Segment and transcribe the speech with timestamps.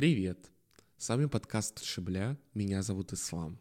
[0.00, 0.50] Привет!
[0.96, 2.38] С вами подкаст Шибля.
[2.54, 3.58] Меня зовут Ислам.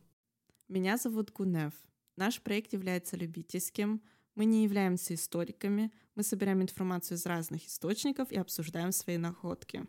[0.69, 1.73] Меня зовут Гунев.
[2.15, 4.01] Наш проект является любительским.
[4.35, 5.91] Мы не являемся историками.
[6.15, 9.85] Мы собираем информацию из разных источников и обсуждаем свои находки.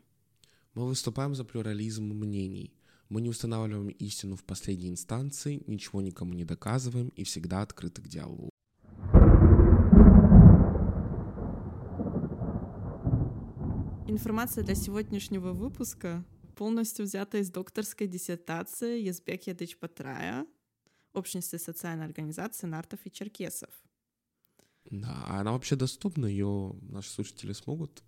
[0.74, 2.74] Мы выступаем за плюрализм мнений.
[3.08, 8.08] Мы не устанавливаем истину в последней инстанции, ничего никому не доказываем и всегда открыты к
[8.08, 8.50] диалогу.
[14.08, 16.24] Информация для сегодняшнего выпуска
[16.60, 20.46] полностью взята из докторской диссертации Езбек Ядыч Патрая
[21.14, 23.70] Общности социальной организации нартов и черкесов.
[24.90, 28.02] Да, а она вообще доступна, ее наши слушатели смогут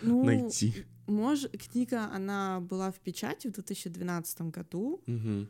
[0.00, 0.86] ну, найти.
[1.08, 1.48] Мож...
[1.70, 5.02] Книга, она была в печати в 2012 году.
[5.08, 5.48] Угу.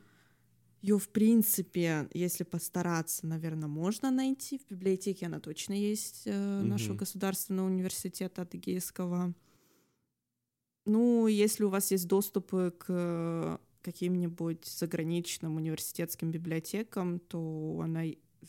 [0.81, 4.59] Ее, в принципе, если постараться, наверное, можно найти.
[4.59, 6.67] В библиотеке она точно есть, э, угу.
[6.67, 9.35] нашего государственного университета Адыгейского.
[10.87, 18.03] Ну, если у вас есть доступы к каким-нибудь заграничным университетским библиотекам, то она,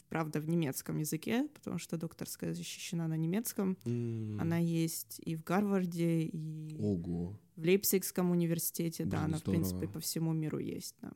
[0.09, 3.77] правда, в немецком языке, потому что докторская защищена на немецком.
[3.85, 4.39] Mm.
[4.39, 7.39] Она есть и в Гарварде, и Ого.
[7.55, 9.03] в Лейпцигском университете.
[9.03, 9.63] Блин, да, она, здорово.
[9.63, 10.95] в принципе, по всему миру есть.
[11.01, 11.11] Да.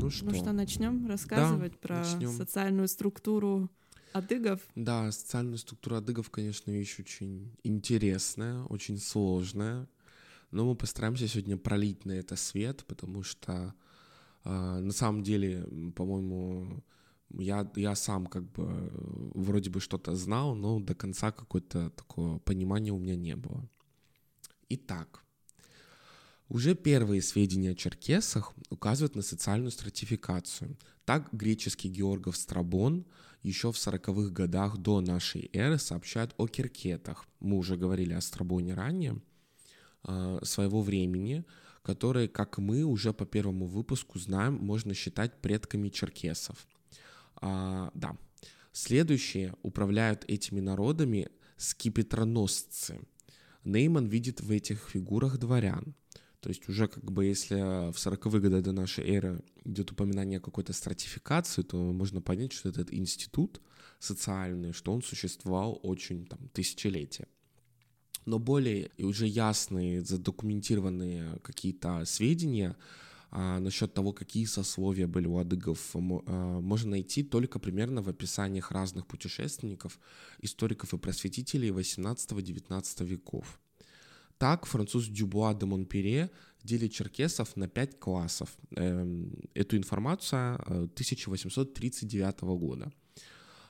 [0.00, 0.26] Ну что?
[0.26, 2.30] Ну что, начнем рассказывать Да, про начнем.
[2.30, 3.70] социальную структуру
[4.14, 4.60] адыгов?
[4.74, 9.88] Да, социальная структура адыгов, конечно, вещь очень интересная, очень сложная.
[10.50, 13.74] Но мы постараемся сегодня пролить на это свет, потому что
[14.44, 16.84] э, на самом деле, по-моему,
[17.30, 22.38] я, я сам как бы э, вроде бы что-то знал, но до конца какое-то такое
[22.38, 23.68] понимание у меня не было.
[24.68, 25.23] Итак,
[26.48, 30.76] уже первые сведения о черкесах указывают на социальную стратификацию.
[31.04, 33.06] Так греческий Георгов Страбон
[33.42, 37.26] еще в 40-х годах до нашей эры сообщает о киркетах.
[37.40, 39.20] Мы уже говорили о Страбоне ранее,
[40.06, 41.44] э, своего времени,
[41.82, 46.66] которые, как мы уже по первому выпуску знаем, можно считать предками черкесов.
[47.36, 48.16] А, да.
[48.72, 53.00] Следующие управляют этими народами скипетроносцы.
[53.64, 55.94] Нейман видит в этих фигурах дворян.
[56.44, 57.54] То есть уже как бы если
[57.90, 62.68] в 40-е годы до нашей эры идет упоминание о какой-то стратификации, то можно понять, что
[62.68, 63.62] этот институт
[63.98, 67.28] социальный, что он существовал очень там тысячелетия.
[68.26, 72.76] Но более и уже ясные, задокументированные какие-то сведения
[73.30, 75.98] а, насчет того, какие сословия были у адыгов, а,
[76.60, 79.98] можно найти только примерно в описаниях разных путешественников,
[80.42, 83.58] историков и просветителей 18-19 веков.
[84.38, 86.30] Так француз Дюбуа де Монпере
[86.64, 88.56] делит черкесов на пять классов.
[88.76, 92.92] Эм, Эту информацию э, 1839 года.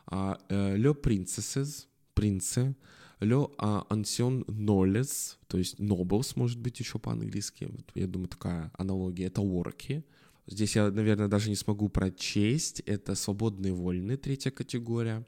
[0.06, 2.74] А, э, Le Princesses, принцы,
[3.20, 7.68] Le а, Ancien Nobles, то есть Nobles, может быть, еще по-английски.
[7.70, 9.26] Вот, я думаю, такая аналогия.
[9.26, 10.04] Это орки.
[10.46, 12.80] Здесь я, наверное, даже не смогу прочесть.
[12.80, 15.24] Это свободные вольные, третья категория.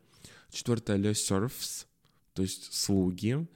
[0.50, 1.86] Четвертая Le Serfs,
[2.32, 3.46] то есть слуги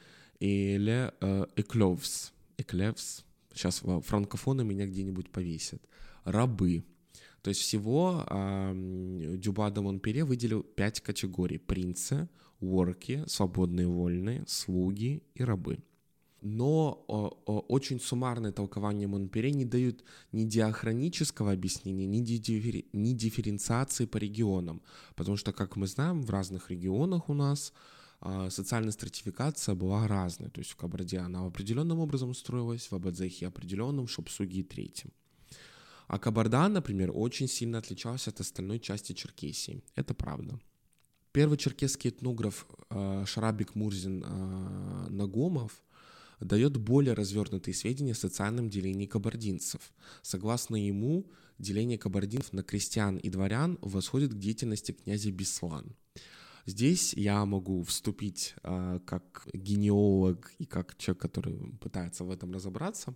[0.40, 2.32] или э, эклевс.
[2.56, 3.24] Эклевс.
[3.52, 5.82] Сейчас франкофоны меня где-нибудь повесят.
[6.24, 6.84] Рабы.
[7.42, 11.58] То есть всего э, Дюба де Монпере выделил пять категорий.
[11.58, 12.28] Принцы,
[12.60, 15.78] ворки, свободные вольные, слуги и рабы.
[16.42, 23.12] Но о, о, очень суммарное толкование Монпере не дают ни диахронического объяснения, ни, диффери- ни
[23.12, 24.80] дифференциации по регионам.
[25.16, 27.74] Потому что, как мы знаем, в разных регионах у нас
[28.50, 30.50] социальная стратификация была разная.
[30.50, 35.10] То есть в Кабарде она определенным образом строилась, в Абадзехе определенным, Шопсуге третьим.
[36.06, 39.82] А Кабарда, например, очень сильно отличался от остальной части Черкесии.
[39.94, 40.58] Это правда.
[41.32, 45.80] Первый черкесский этнограф э, Шарабик Мурзин э, Нагомов
[46.40, 49.92] дает более развернутые сведения о социальном делении кабардинцев.
[50.22, 55.94] Согласно ему, деление кабардинцев на крестьян и дворян восходит к деятельности князя Беслан.
[56.66, 63.14] Здесь я могу вступить э, как генеолог и как человек, который пытается в этом разобраться.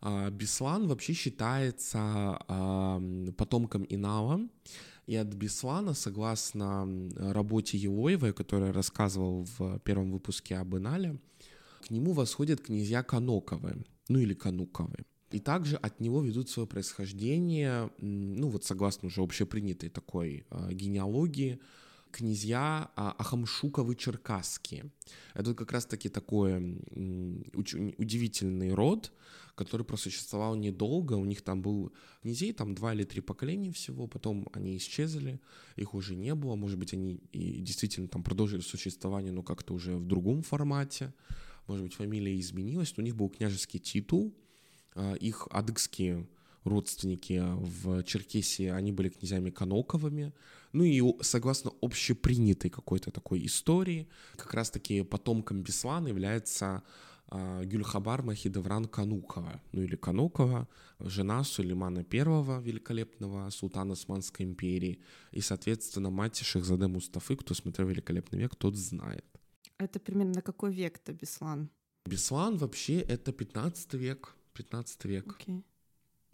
[0.00, 4.40] Э, Беслан вообще считается э, потомком Инала,
[5.06, 6.86] и от Беслана, согласно
[7.16, 11.18] работе Елоевой, которую я рассказывал в первом выпуске об Инале,
[11.84, 15.04] к нему восходят князья Каноковы, ну или Кануковы.
[15.32, 21.58] И также от него ведут свое происхождение, ну вот согласно уже общепринятой такой генеалогии,
[22.12, 24.90] князья а, Ахамшуковы-Черкасские.
[25.34, 26.78] Это как раз-таки такой
[27.96, 29.12] удивительный род,
[29.54, 31.14] который просуществовал недолго.
[31.14, 31.92] У них там был
[32.22, 35.40] князей, там два или три поколения всего, потом они исчезли,
[35.76, 36.54] их уже не было.
[36.54, 41.12] Может быть, они и действительно там продолжили существование, но как-то уже в другом формате.
[41.66, 42.94] Может быть, фамилия изменилась.
[42.96, 44.34] У них был княжеский титул,
[44.94, 46.26] а, их адыгские
[46.64, 50.32] родственники в Черкесии, они были князьями Каноковыми.
[50.72, 56.82] Ну и согласно общепринятой какой-то такой истории, как раз-таки потомком Беслана является
[57.30, 60.68] э, Гюльхабар Махидевран Канукова, ну или Канукова,
[60.98, 68.38] жена Сулеймана I, великолепного султана Османской империи, и, соответственно, мать Шехзаде Мустафы, кто смотрел «Великолепный
[68.38, 69.26] век», тот знает.
[69.78, 71.68] Это примерно какой век-то Беслан?
[72.06, 75.26] Беслан вообще это 15 век, 15 век.
[75.38, 75.62] Okay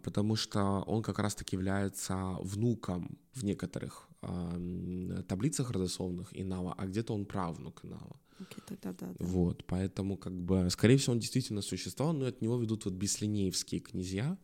[0.03, 7.13] потому что он как раз-таки является внуком в некоторых э, таблицах родословных Инава, а где-то
[7.13, 8.19] он правнук Инава.
[8.39, 9.25] Okay, тогда, да, да.
[9.25, 13.81] Вот, поэтому, как бы, скорее всего, он действительно существовал, но от него ведут вот беслинеевские
[13.81, 14.37] князья,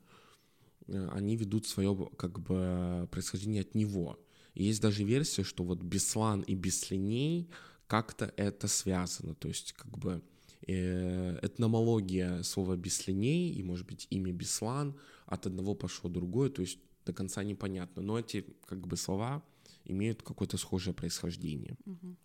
[0.87, 4.19] э, они ведут свое, как бы, происхождение от него.
[4.53, 7.49] И есть даже версия, что вот Беслан и Беслиней
[7.87, 10.21] как-то это связано, то есть, как бы,
[10.67, 14.95] этномология слова Беслиней и, может быть, имя Беслан—
[15.25, 18.01] от одного пошло другое, то есть до конца непонятно.
[18.01, 19.43] Но эти как бы слова
[19.85, 21.77] имеют какое-то схожее происхождение.
[21.85, 22.15] Угу.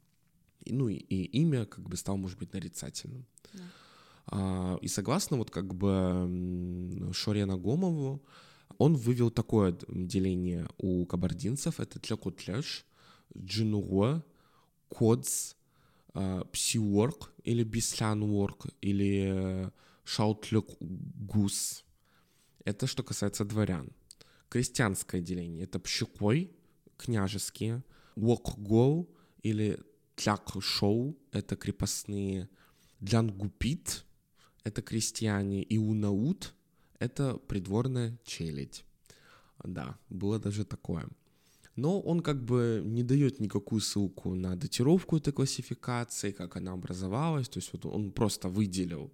[0.65, 3.27] И, ну и, и имя как бы стало, может быть, нарицательным.
[3.53, 3.63] Да.
[4.27, 8.23] А, и согласно вот как бы Шорена Гомову,
[8.79, 11.81] он вывел такое деление у кабардинцев.
[11.81, 12.87] Это тлекутлеш,
[13.37, 14.23] джинугуа,
[14.89, 15.55] кодс,
[16.53, 19.71] псиорг или бислянворг или
[20.05, 21.85] шаутлек гус.
[22.65, 23.93] Это что касается дворян.
[24.49, 26.51] Крестьянское деление— это пщекой,
[26.97, 27.85] княжеские,
[28.17, 29.09] вокгол
[29.43, 29.79] или
[30.17, 32.49] тляк-шоу— это крепостные,
[33.03, 34.05] джангупит—
[34.65, 36.55] это крестьяне, и унаут—
[36.99, 38.85] это придворная челядь.
[39.65, 41.09] Да, было даже такое.
[41.77, 47.49] Но он как бы не дает никакую ссылку на датировку этой классификации, как она образовалась,
[47.49, 49.13] то есть вот он просто выделил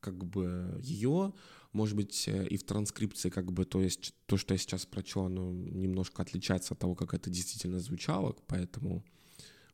[0.00, 1.32] как бы ее,
[1.72, 5.26] может быть, э, и в транскрипции как бы, то есть то, что я сейчас прочел,
[5.26, 9.04] оно немножко отличается от того, как это действительно звучало, поэтому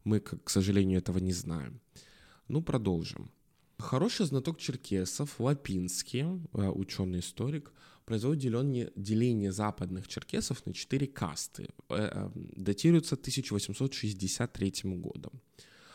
[0.04, 1.80] мы, к сожалению, этого не знаем.
[2.48, 3.30] Ну, продолжим.
[3.82, 7.72] Хороший знаток черкесов Лапинский, э, ученый-историк,
[8.04, 11.68] произвел деление, деление западных черкесов на четыре касты.
[11.88, 15.32] Э, датируется 1863 годом.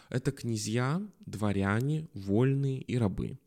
[0.10, 3.39] Это князья, дворяне, вольные и рабы.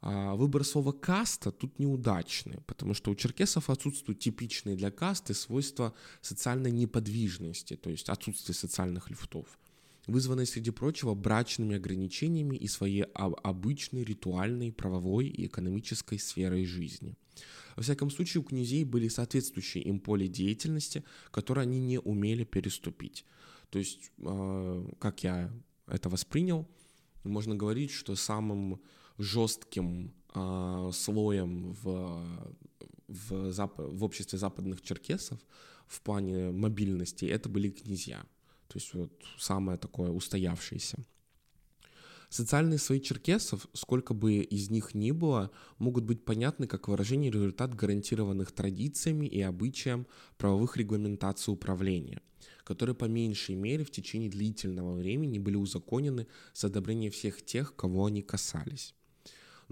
[0.00, 5.94] А, выбор слова «каста» тут неудачный, потому что у черкесов отсутствуют типичные для касты свойства
[6.20, 9.46] социальной неподвижности, то есть отсутствие социальных лифтов,
[10.06, 17.16] вызванные, среди прочего, брачными ограничениями и своей обычной ритуальной, правовой и экономической сферой жизни.
[17.76, 23.24] Во всяком случае, у князей были соответствующие им поле деятельности, которые они не умели переступить.
[23.70, 25.50] То есть, а, как я
[25.86, 26.68] это воспринял,
[27.24, 28.80] можно говорить, что самым
[29.18, 32.50] жестким э, слоем в,
[33.08, 35.38] в, зап- в обществе западных черкесов
[35.86, 38.24] в плане мобильности это были князья.
[38.72, 40.98] То есть вот самое такое устоявшееся.
[42.28, 47.74] Социальные слои черкесов, сколько бы из них ни было, могут быть понятны как выражение результат
[47.74, 50.06] гарантированных традициями и обычаям
[50.38, 52.22] правовых регламентаций управления,
[52.64, 58.06] которые по меньшей мере в течение длительного времени были узаконены с одобрения всех тех, кого
[58.06, 58.94] они касались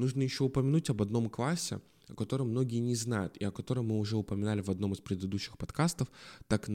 [0.01, 3.99] нужно еще упомянуть об одном классе, о котором многие не знают, и о котором мы
[3.99, 6.11] уже упоминали в одном из предыдущих подкастов,
[6.49, 6.69] так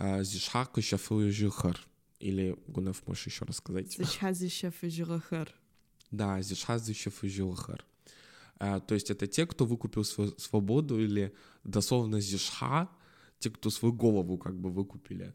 [0.00, 1.78] э, Зишхак Шафуюжихар.
[2.18, 3.92] Или, Гунев, можешь еще рассказать?
[3.92, 5.54] Зишхазишафуюжихар.
[6.10, 7.84] Да, Зишхазишафуюжихар.
[8.58, 11.32] Э, то есть это те, кто выкупил свою свободу, или
[11.64, 12.88] дословно Зишха,
[13.38, 15.34] те, кто свою голову как бы выкупили.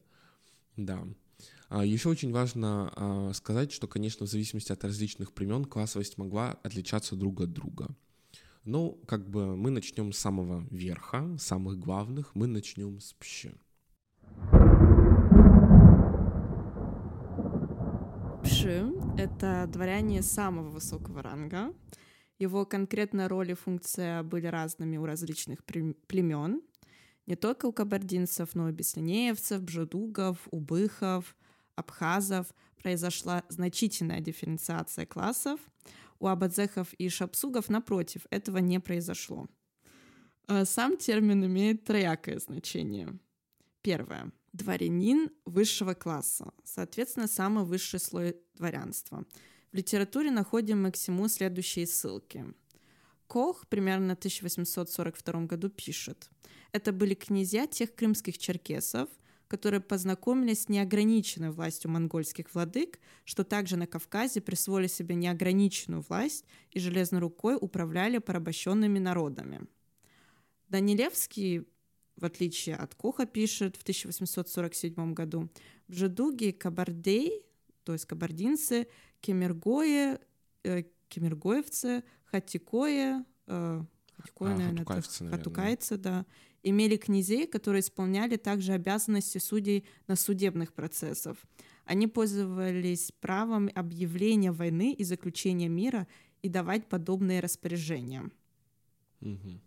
[0.77, 1.07] Да.
[1.69, 6.51] А, Еще очень важно а, сказать, что, конечно, в зависимости от различных племен классовость могла
[6.63, 7.95] отличаться друг от друга.
[8.63, 13.51] Но как бы мы начнем с самого верха, самых главных, мы начнем с пщи.
[18.45, 21.73] Пши— это дворяне самого высокого ранга.
[22.37, 26.61] Его конкретная роль и функция были разными у различных племен.
[27.25, 31.35] Не только у кабардинцев, но и у беслинеевцев, бжедугов, убыхов,
[31.75, 35.59] абхазов произошла значительная дифференциация классов.
[36.19, 39.47] У абадзехов и шапсугов, напротив, этого не произошло.
[40.47, 43.17] Э, сам термин имеет троякое значение.
[43.81, 44.31] Первое.
[44.55, 49.25] Дворянин высшего класса, соответственно, самый высший слой дворянства.
[49.71, 52.45] В литературе находим всему следующие ссылки.
[53.27, 56.29] Кох примерно в 1842 году пишет.
[56.71, 59.09] Это были князья тех крымских черкесов,
[59.47, 66.45] которые познакомились с неограниченной властью монгольских владык, что также на Кавказе присвоили себе неограниченную власть
[66.71, 69.67] и железной рукой управляли порабощенными народами.
[70.69, 71.67] Данилевский
[72.17, 75.49] в отличие от Коха, пишет в 1847 году,
[75.87, 77.43] в Жедуге кабардей,
[77.83, 78.87] то есть кабардинцы,
[79.21, 80.19] кемергое,
[80.63, 83.83] э, кемергоевцы, хатикое, э,
[84.17, 85.37] хатикое, а, наверное, хатукайцы, наверное.
[85.37, 86.25] хатукайцы, да,
[86.63, 91.37] имели князей, которые исполняли также обязанности судей на судебных процессах.
[91.85, 96.07] Они пользовались правом объявления войны и заключения мира
[96.41, 98.31] и давать подобные распоряжения.
[99.21, 99.59] Угу.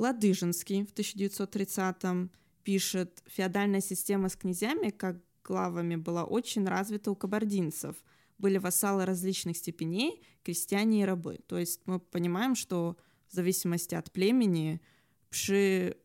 [0.00, 2.30] Ладыжинский в 1930-м
[2.64, 7.96] пишет, феодальная система с князьями, как главами, была очень развита у кабардинцев.
[8.38, 11.40] Были вассалы различных степеней, крестьяне и рабы.
[11.46, 12.96] То есть мы понимаем, что
[13.28, 14.80] в зависимости от племени
[15.28, 15.98] пши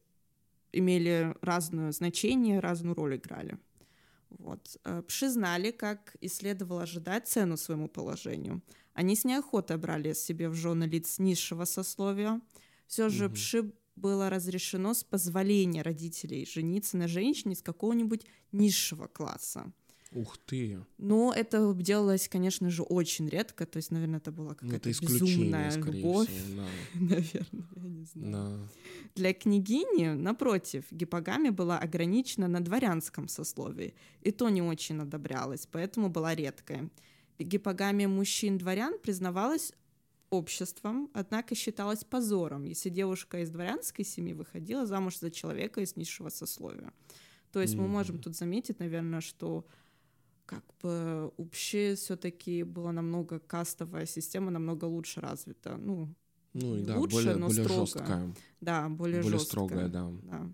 [0.73, 3.57] имели разное значение, разную роль играли.
[4.29, 4.77] Вот.
[4.83, 8.61] Э, пши знали, как и следовало ожидать цену своему положению.
[8.93, 12.41] Они с неохотой брали себе в жены лиц низшего сословия.
[12.87, 13.35] Все же угу.
[13.35, 19.71] пши было разрешено с позволения родителей жениться на женщине из какого-нибудь низшего класса.
[20.15, 20.79] Ух ты!
[20.97, 23.65] Но это делалось, конечно же, очень редко.
[23.65, 26.29] То есть, наверное, это была ну, какая-то безумная любовь.
[26.29, 26.61] Всего,
[26.93, 27.15] да.
[27.15, 28.31] наверное, я не знаю.
[28.31, 28.69] Да.
[29.15, 33.93] Для княгини, напротив, гипогамия была ограничена на дворянском сословии.
[34.21, 36.89] И то не очень одобрялось, поэтому была редкая.
[37.37, 39.73] Гипогамия мужчин-дворян признавалась
[40.29, 46.29] обществом, однако считалось позором, если девушка из дворянской семьи выходила замуж за человека из низшего
[46.29, 46.93] сословия.
[47.51, 47.81] То есть mm-hmm.
[47.81, 49.65] мы можем тут заметить, наверное, что
[50.45, 55.77] как бы вообще все-таки была намного кастовая система, намного лучше развита.
[55.77, 56.13] Ну,
[56.53, 57.85] ну и да, лучше, более, но более строго.
[57.85, 58.35] жесткая.
[58.61, 59.67] Да, более, более жесткая.
[59.67, 60.11] строгая, да.
[60.23, 60.51] да.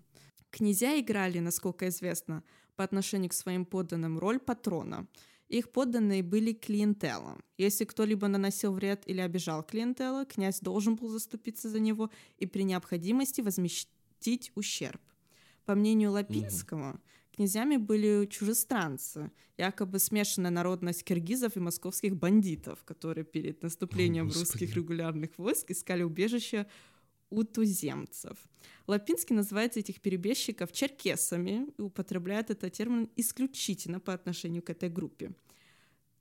[0.50, 2.42] Князья играли, насколько известно,
[2.76, 5.06] по отношению к своим подданным роль патрона.
[5.52, 7.44] Их подданные были клиентелом.
[7.58, 12.62] Если кто-либо наносил вред или обижал клиентела, князь должен был заступиться за него и при
[12.62, 15.02] необходимости возместить ущерб.
[15.66, 17.00] По мнению Лапинского, угу.
[17.36, 24.74] князьями были чужестранцы, якобы смешанная народность киргизов и московских бандитов, которые перед наступлением О, русских
[24.74, 26.66] регулярных войск искали убежище
[27.32, 28.38] у туземцев.
[28.86, 35.32] Лапинский называет этих перебежчиков черкесами и употребляет этот термин исключительно по отношению к этой группе.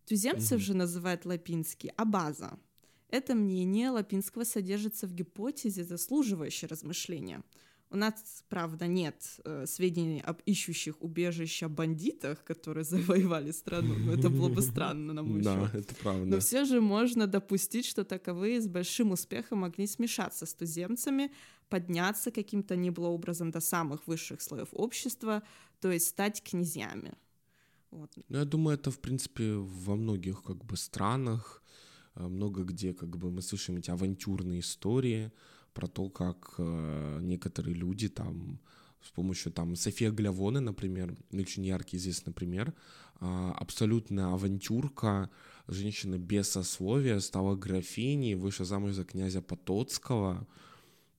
[0.06, 0.65] Туземцев угу.
[0.65, 2.58] же называет Лапинский абаза.
[3.10, 7.44] Это мнение Лапинского содержится в гипотезе, заслуживающей размышления–
[7.91, 13.95] у нас, правда, нет э, сведений об ищущих убежища бандитах, которые завоевали страну.
[14.00, 16.25] Но это было бы странно, на мой Да, это правда.
[16.25, 21.31] Но все же можно допустить, что таковые с большим успехом могли смешаться с туземцами,
[21.69, 25.43] подняться каким-то ни было образом до самых высших слоев общества,
[25.81, 27.13] то есть стать князьями.
[27.91, 28.10] Вот.
[28.29, 31.62] Ну, я думаю, это, в принципе, во многих как бы странах,
[32.15, 35.31] э, много где как бы мы слышим эти авантюрные истории,
[35.74, 38.60] про то, как э, некоторые люди там
[39.01, 42.74] с помощью там София Глявоны, например, очень яркий известный пример,
[43.20, 45.30] э, абсолютная авантюрка,
[45.68, 50.48] женщина без сословия, стала графиней, вышла замуж за князя Потоцкого,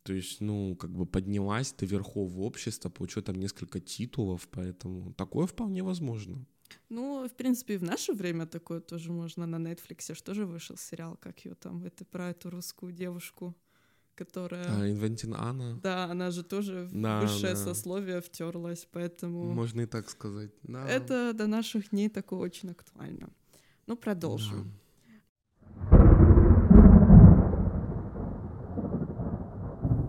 [0.03, 5.47] то есть, ну, как бы поднялась до верхов общества, получила там несколько титулов, поэтому такое
[5.47, 6.45] вполне возможно.
[6.89, 10.15] Ну, в принципе, и в наше время такое тоже можно на Netflix.
[10.15, 13.55] Что же вышел сериал, как ее там, это про эту русскую девушку
[14.15, 14.67] которая...
[14.69, 15.79] А, Инвентин Анна?
[15.83, 17.59] Да, она же тоже в да, высшее да.
[17.59, 19.53] сословие втерлась, поэтому...
[19.53, 20.89] Можно и так сказать, да.
[20.89, 23.31] Это до наших дней такое очень актуально.
[23.87, 24.65] Ну, продолжим.
[24.65, 24.83] Да.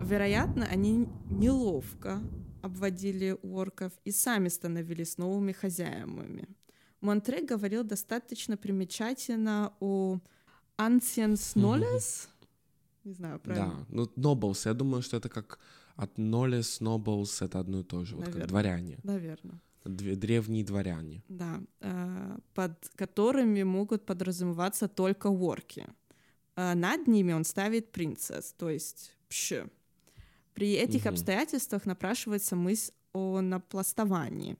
[0.04, 2.20] Вероятно, они неловко
[2.62, 6.46] обводили орков и сами становились новыми хозяевами.
[7.00, 10.20] Монтре говорил достаточно примечательно о
[10.78, 12.28] Anciens Knowledge,
[13.04, 13.86] не знаю, правильно?
[13.88, 15.58] Да, ну, nobles, я думаю, что это как
[15.96, 18.98] от nobles, nobles, это одно и то же, вот как дворяне.
[19.02, 19.60] Наверное.
[19.84, 21.22] Древние дворяне.
[21.28, 25.86] Да, э, под которыми могут подразумеваться только ворки.
[26.56, 29.66] Э, над ними он ставит принцесс, то есть пш.
[30.54, 31.10] При этих угу.
[31.10, 34.56] обстоятельствах напрашивается мысль о напластовании.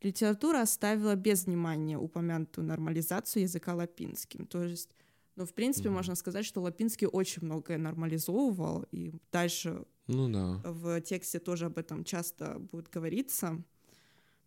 [0.00, 4.90] Литература оставила без внимания упомянутую нормализацию языка лапинским, то есть
[5.36, 5.92] но, в принципе, mm-hmm.
[5.92, 10.60] можно сказать, что Лапинский очень многое нормализовывал, и дальше ну, да.
[10.70, 13.62] в тексте тоже об этом часто будет говориться.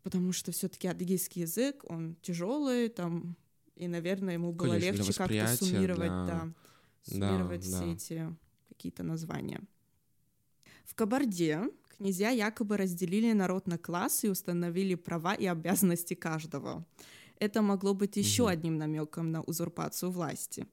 [0.04, 3.36] потому что все-таки адыгейский язык, он тяжелый, там,
[3.76, 6.26] и, наверное, ему было Конечно, легче как-то суммировать, да.
[6.26, 6.54] да,
[7.02, 7.92] суммировать Да, все да.
[7.92, 8.36] эти
[8.70, 9.62] какие-то названия.
[10.84, 16.86] В Кабарде князья якобы разделили народ на классы и установили права и обязанности каждого.
[17.40, 18.52] Это могло быть еще Мгм.
[18.52, 20.66] одним намеком на узурпацию власти.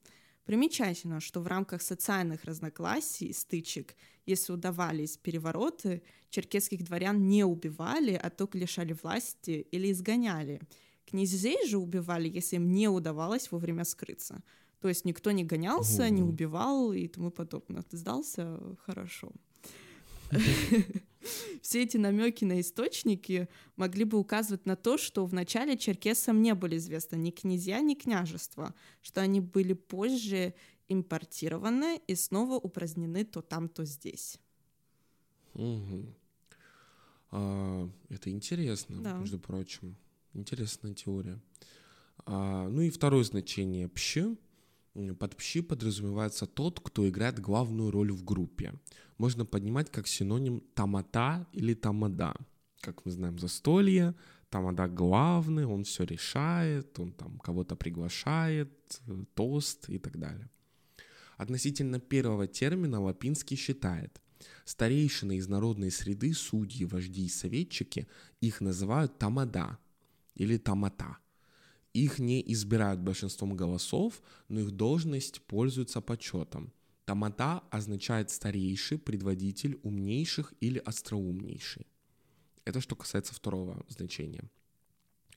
[0.45, 8.13] Примечательно, что в рамках социальных разногласий и стычек, если удавались перевороты, черкесских дворян не убивали,
[8.13, 10.59] а только лишали власти или изгоняли.
[11.05, 14.41] Князей же убивали, если им не удавалось вовремя скрыться.
[14.81, 16.29] То есть никто не гонялся, не Ого.
[16.31, 17.83] убивал и тому подобное.
[17.83, 18.59] Ты сдался?
[18.85, 19.31] Хорошо.
[21.61, 26.77] Все эти намеки на источники могли бы указывать на то, что вначале черкесам не были
[26.77, 30.53] известны ни князья, ни княжества, что они были позже
[30.89, 34.37] импортированы и снова упразднены то там, то здесь.
[35.53, 36.13] Мгм.
[37.31, 39.13] А, это интересно, Да.
[39.17, 39.95] между прочим.
[40.33, 41.39] Интересная теория.
[42.25, 44.35] А, ну и второе значение пщи.
[44.93, 48.73] Под пщи подразумевается тот, кто играет главную роль в группе.
[49.17, 52.35] Можно поднимать как синоним тамата или тамада.
[52.79, 54.13] Как мы знаем, застолье,
[54.49, 60.47] тамада главный, он все решает, он там кого-то приглашает, э, тост и так далее.
[61.37, 64.21] Относительно первого термина Лапинский считает,
[64.65, 68.07] старейшины из народной среды, судьи, вожди и советчики,
[68.41, 69.79] их называют тамада
[70.35, 71.17] или тамата.
[71.93, 76.73] Их не избирают большинством голосов, но их должность пользуется почетом.
[77.05, 81.85] Тамата означает старейший, предводитель, умнейших или остроумнейший.
[82.65, 84.43] Это что касается второго значения.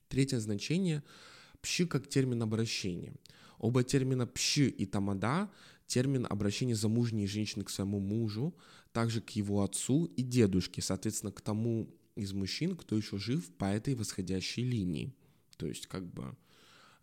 [0.09, 1.03] Третье значение–
[1.61, 3.15] пщи как термин обращения.
[3.59, 5.51] Оба термина пщи и тамада–
[5.87, 8.55] термин обращения замужней женщины к своему мужу,
[8.93, 13.67] также к его отцу и дедушке, соответственно, к тому из мужчин, кто еще жив по
[13.67, 15.15] этой восходящей линии.
[15.57, 16.37] То есть, как бы,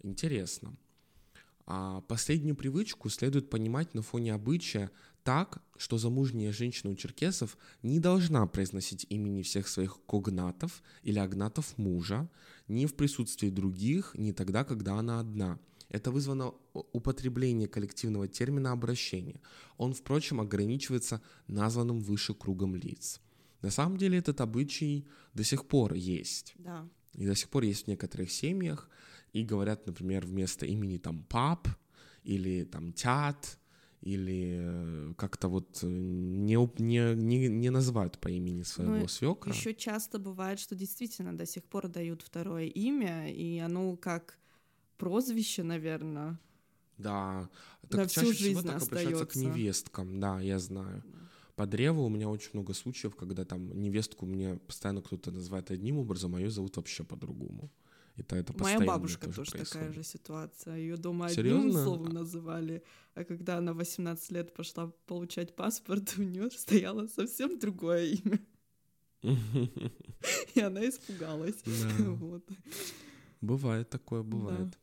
[0.04, 0.76] интересно.
[1.66, 4.92] А последнюю привычку следует понимать на фоне обычая
[5.24, 11.78] так, что замужняя женщина у черкесов не должна произносить имени всех своих когнатов или агнатов
[11.78, 12.30] мужа
[12.68, 15.60] ни в присутствии других, ни тогда, когда она одна.
[15.88, 19.40] Это вызвано употребление коллективного термина обращения.
[19.78, 23.22] Он, впрочем, ограничивается названным выше кругом лиц.
[23.62, 26.54] На самом деле этот обычай до сих пор есть.
[26.58, 26.90] Да.
[27.14, 28.90] И до сих пор есть в некоторых семьях,
[29.34, 31.68] и говорят, например, вместо имени там пап
[32.24, 33.60] или там тят,
[34.02, 39.54] или э, как-то вот э, не, не, не, не называют по имени своего Ну, свекра.
[39.54, 44.38] Еще часто бывает, что действительно до сих пор дают второе имя, и оно как
[44.98, 46.38] прозвище, наверное.
[46.98, 47.50] Да,
[47.90, 49.60] на так всю чаще всего жизнь так обращаются к остаётся.
[49.60, 51.04] невесткам, да, я знаю.
[51.56, 55.98] По древу у меня очень много случаев, когда там невестку мне постоянно кто-то называет одним
[55.98, 57.70] образом, а ее зовут вообще по-другому.
[58.16, 60.78] Это, это Моя бабушка тоже тоже такая же ситуация.
[60.78, 61.84] Ее дома одним Серьезно?
[61.84, 62.84] словом называли,
[63.16, 68.40] а когда она 18 лет пошла получать паспорт, у нее стояло совсем другое имя.
[70.56, 71.62] И она испугалась.
[71.66, 72.04] Да.
[72.14, 72.48] Вот.
[73.42, 74.78] Бывает такое, бывает.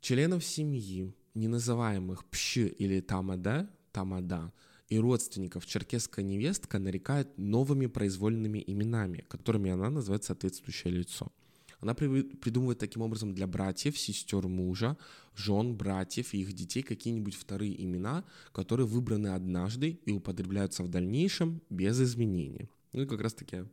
[0.00, 4.52] Членов семьи, не называемых пщи или тамада, тамада,
[4.88, 11.32] и родственников черкесская невестка нарекает новыми произвольными именами, которыми она называет соответствующее лицо.
[11.80, 14.96] Она при- придумывает таким образом для братьев, сестер мужа,
[15.36, 21.60] жен, братьев и их детей какие-нибудь вторые имена, которые выбраны однажды и употребляются в дальнейшем
[21.70, 22.68] без изменений.
[22.92, 23.64] Ну и как раз таки,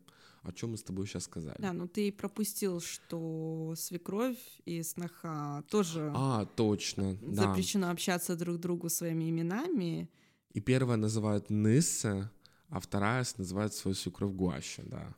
[0.43, 1.55] о чем мы с тобой сейчас сказали.
[1.59, 7.47] Да, ну ты пропустил, что свекровь и сноха тоже А, точно, да.
[7.47, 10.09] запрещено общаться друг другу своими именами.
[10.53, 12.31] И первая называют Нысса,
[12.69, 15.15] а вторая называет свою свекровь Гуаща, да.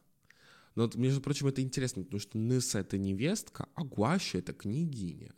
[0.78, 5.34] Но, между прочим, это интересно, потому что Нысса— это невестка, а Гуаща— это княгиня.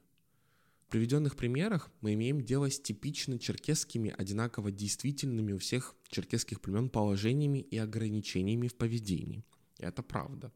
[0.81, 6.89] В приведенных примерах мы имеем дело с типично черкесскими, одинаково действительными у всех черкесских племен
[6.89, 9.45] положениями и ограничениями в поведении.
[9.77, 10.51] И это правда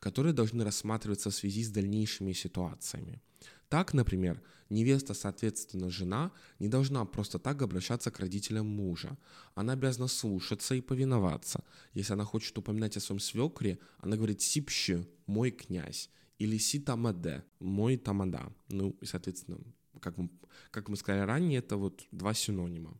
[0.00, 3.20] которые должны рассматриваться в связи с дальнейшими ситуациями.
[3.68, 9.16] Так, например, невеста, соответственно, жена, не должна просто так обращаться к родителям мужа.
[9.54, 11.64] Она обязана слушаться и повиноваться.
[11.94, 17.44] Если она хочет упоминать о своем свекре, она говорит «сипщи, мой князь», или «си тамаде»,
[17.60, 18.52] «мой тамада».
[18.68, 19.58] Ну, и, соответственно,
[20.00, 20.30] как мы,
[20.70, 22.98] как мы сказали ранее, это вот два синонима.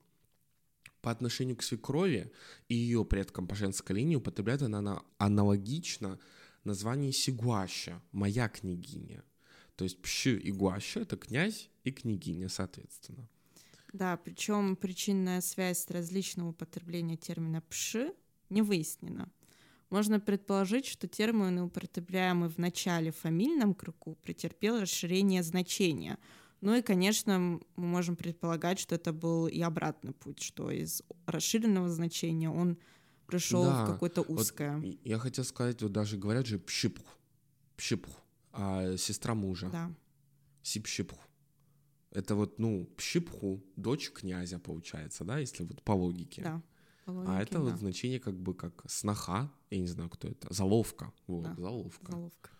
[1.01, 2.33] По отношению к свекрови
[2.69, 6.19] и ее предкам по женской линии употребляет она на- аналогично
[6.65, 9.25] название Сигуаща, моя княгиня.
[9.77, 13.29] То есть Пщи и Гуаща— это князь и княгиня, соответственно.
[13.93, 18.13] Да, причем причинная связь различного употребления термина «пши»
[18.51, 19.31] не выяснена.
[19.91, 26.19] можно предположить, что термин, употребляемый в начале фамильном кругу, претерпел расширение значения.
[26.61, 31.89] Ну и, конечно, мы можем предполагать, что это был и обратный путь, что из расширенного
[31.89, 32.77] значения он
[33.29, 34.79] пришел да, в какое-то узкое.
[34.79, 37.03] Вот я хотел сказать, вот даже говорят же пщипх,
[37.77, 38.09] пщипх,
[38.53, 39.69] а сестра мужа.
[39.71, 39.95] Да.
[40.63, 41.17] Сипщипх.
[42.11, 46.43] Это вот, ну, пщипху, дочь князя, получается, да, если вот по логике.
[46.43, 46.63] Да.
[47.05, 47.61] По логике, а это да.
[47.61, 51.13] вот значение как бы как сноха, я не знаю, кто это, заловка.
[51.27, 51.55] Вот, да.
[51.57, 52.13] заловка.
[52.13, 52.51] Заловка.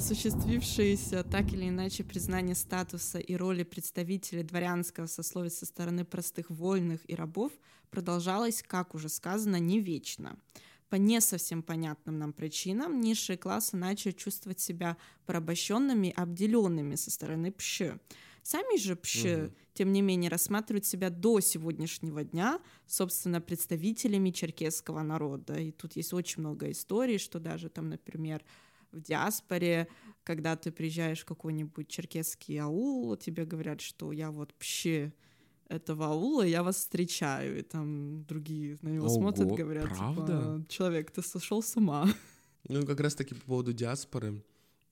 [0.00, 7.00] Осуществившееся так или иначе признание статуса и роли представителей дворянского сословия со стороны простых вольных
[7.06, 7.52] и рабов
[7.90, 10.38] продолжалось, как уже сказано, не вечно.
[10.88, 17.52] По не совсем понятным нам причинам низшие классы начали чувствовать себя порабощенными, обделенными со стороны
[17.52, 17.92] пщ.
[18.42, 19.52] Сами же пщ, угу.
[19.74, 25.58] тем не менее, рассматривают себя до сегодняшнего дня, собственно, представителями черкесского народа.
[25.60, 28.42] И тут есть очень много историй, что даже там, например,
[28.92, 29.88] в диаспоре,
[30.24, 35.12] когда ты приезжаешь в какой-нибудь черкесский аул, тебе говорят, что я вот пщ
[35.68, 40.22] этого аула, я вас встречаю, и там другие на него Ого, смотрят, говорят, типа, правда?
[40.58, 42.08] типа, человек, ты сошел с ума.
[42.68, 44.44] Ну, как раз-таки по поводу диаспоры.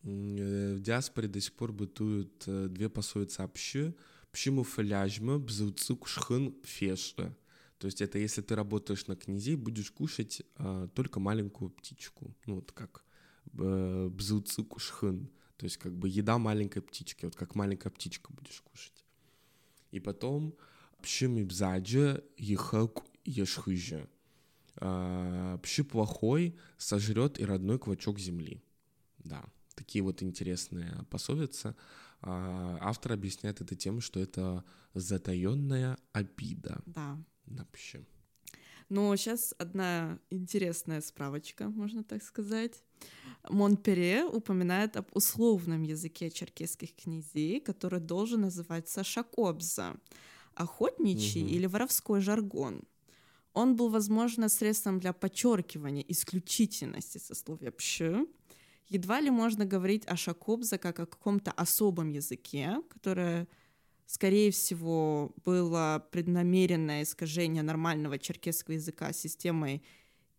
[0.03, 3.95] Э, в диаспоре до сих пор бытуют э, две пословицы «пщи»,
[4.33, 7.37] «пщиму фаляжма, бзуцу кушхын фешра».
[7.79, 12.35] То есть это если ты работаешь на князей, будешь кушать а, только маленькую птичку.
[12.47, 13.05] Ну, вот как
[13.55, 14.11] э,
[14.69, 15.31] кушхын.
[15.57, 19.05] То есть как бы еда маленькой птички, вот как маленькая птичка будешь кушать.
[19.91, 20.55] И потом
[21.03, 24.09] пшим и бзаджи ехак ешхыжи.
[24.77, 28.63] А, пши плохой сожрет и родной квачок земли.
[29.19, 31.75] Да, такие вот интересные пословицы.
[32.21, 36.83] А, автор объясняет это тем, что это затаенная обида.
[36.87, 37.19] Да.
[37.73, 38.07] Пши.
[38.89, 42.85] Но сейчас одна интересная справочка, можно так сказать.
[43.49, 49.97] Монпере упоминает об условном языке черкесских князей, который должен называться шакобза,
[50.55, 51.51] охотничий угу.
[51.51, 52.83] или воровской жаргон.
[53.55, 58.03] Он был, возможно, средством для подчеркивания исключительности сословия пш.
[58.89, 63.47] Едва ли можно говорить о шакобзе как о каком-то особом языке, которое,
[64.07, 69.83] скорее всего, было преднамеренное искажение нормального черкесского языка системой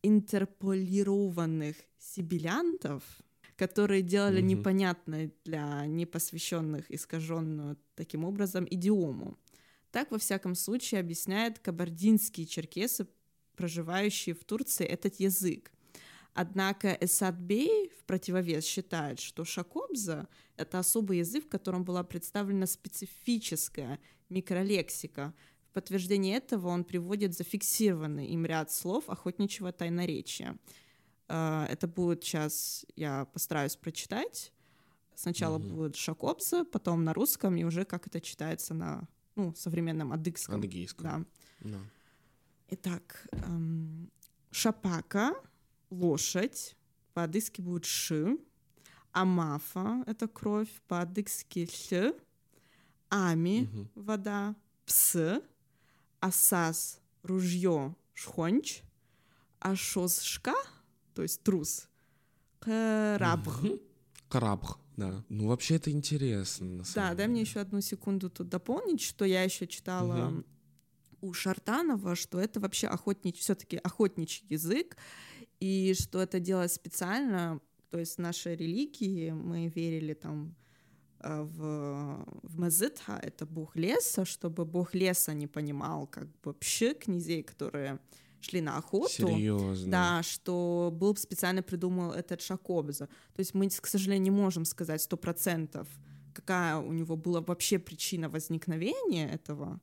[0.04, 3.04] интерполированных сибилянтов,
[3.56, 4.46] которые делали mm-hmm.
[4.46, 9.38] непонятной для непосвященных искаженную таким образом идиому.
[9.92, 13.08] Так, во всяком случае, объясняют кабардинские черкесы,
[13.56, 15.72] проживающие в Турции, этот язык.
[16.34, 24.00] Однако Эсадбей в противовес считает, что шакобза— это особый язык, в котором была представлена специфическая
[24.30, 25.34] микролексика,
[25.70, 30.58] в подтверждение этого он приводит зафиксированный им ряд слов охотничьего тайноречия.
[31.28, 34.52] А, это будет сейчас, я постараюсь прочитать.
[35.14, 35.68] Сначала угу.
[35.68, 40.56] будет шакопса, потом на русском, и уже как это читается на ну, современном адыгском.
[40.56, 41.28] Адыгейском.
[41.60, 41.70] Да.
[41.70, 41.80] да.
[42.70, 44.10] Итак, эм,
[44.50, 45.36] шапака,
[45.92, 46.76] лошадь,
[47.14, 48.40] по-адыгски будет ши,
[49.12, 52.14] амафа— это кровь, по-адыгски ш,
[53.10, 54.56] ами угу.— вода,
[54.86, 55.16] пс
[56.20, 58.82] асас ружье шхонч,
[59.60, 60.56] ашозшка,
[61.14, 61.88] то есть трус,
[62.60, 63.64] крабх.
[64.28, 65.24] Крабх, да.
[65.30, 66.84] Ну, вообще это интересно.
[66.94, 70.44] да, дай мне еще одну секунду тут дополнить, что я еще читала угу.
[71.22, 74.98] у Шартанова, что это вообще охотничий, все-таки охотничий язык,
[75.60, 80.56] и что это делать специально, то есть в нашей религии мы верили там
[81.22, 87.44] в, в Мазытха, это бог леса, чтобы бог леса не понимал как бы вообще князей,
[87.44, 88.00] которые
[88.42, 89.28] шли на охоту.
[89.28, 89.92] Серьезно?
[89.92, 93.08] Да, что был специально придумал этот Шакобза.
[93.08, 95.88] То есть мы, к сожалению, не можем сказать сто процентов,
[96.34, 99.82] какая у него была вообще причина возникновения этого.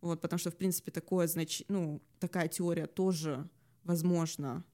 [0.00, 3.48] Вот, потому что, в принципе, такое, значит, ну, такая теория тоже
[3.84, 4.64] возможна.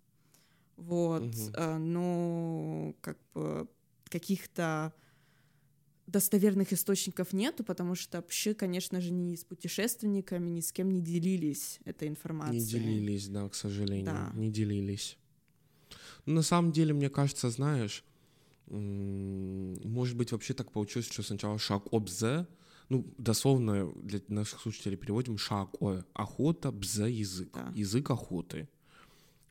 [0.77, 1.79] Вот, угу.
[1.79, 3.69] но как бы
[4.05, 4.93] каких-то
[6.07, 11.01] достоверных источников нету, потому что пши, конечно же, ни с путешественниками, ни с кем не
[11.01, 12.61] делились этой информацией.
[12.61, 14.33] Не делились, да, к сожалению, да.
[14.35, 15.17] не делились.
[16.27, 18.05] Но на самом деле, мне кажется, знаешь,
[18.67, 22.47] может быть, вообще так получилось, что сначала шаг обзе,
[22.89, 27.73] ну, дословно для наших слушателей переводим шаг о, охота, бзе, язык, да.
[27.75, 28.69] язык охоты.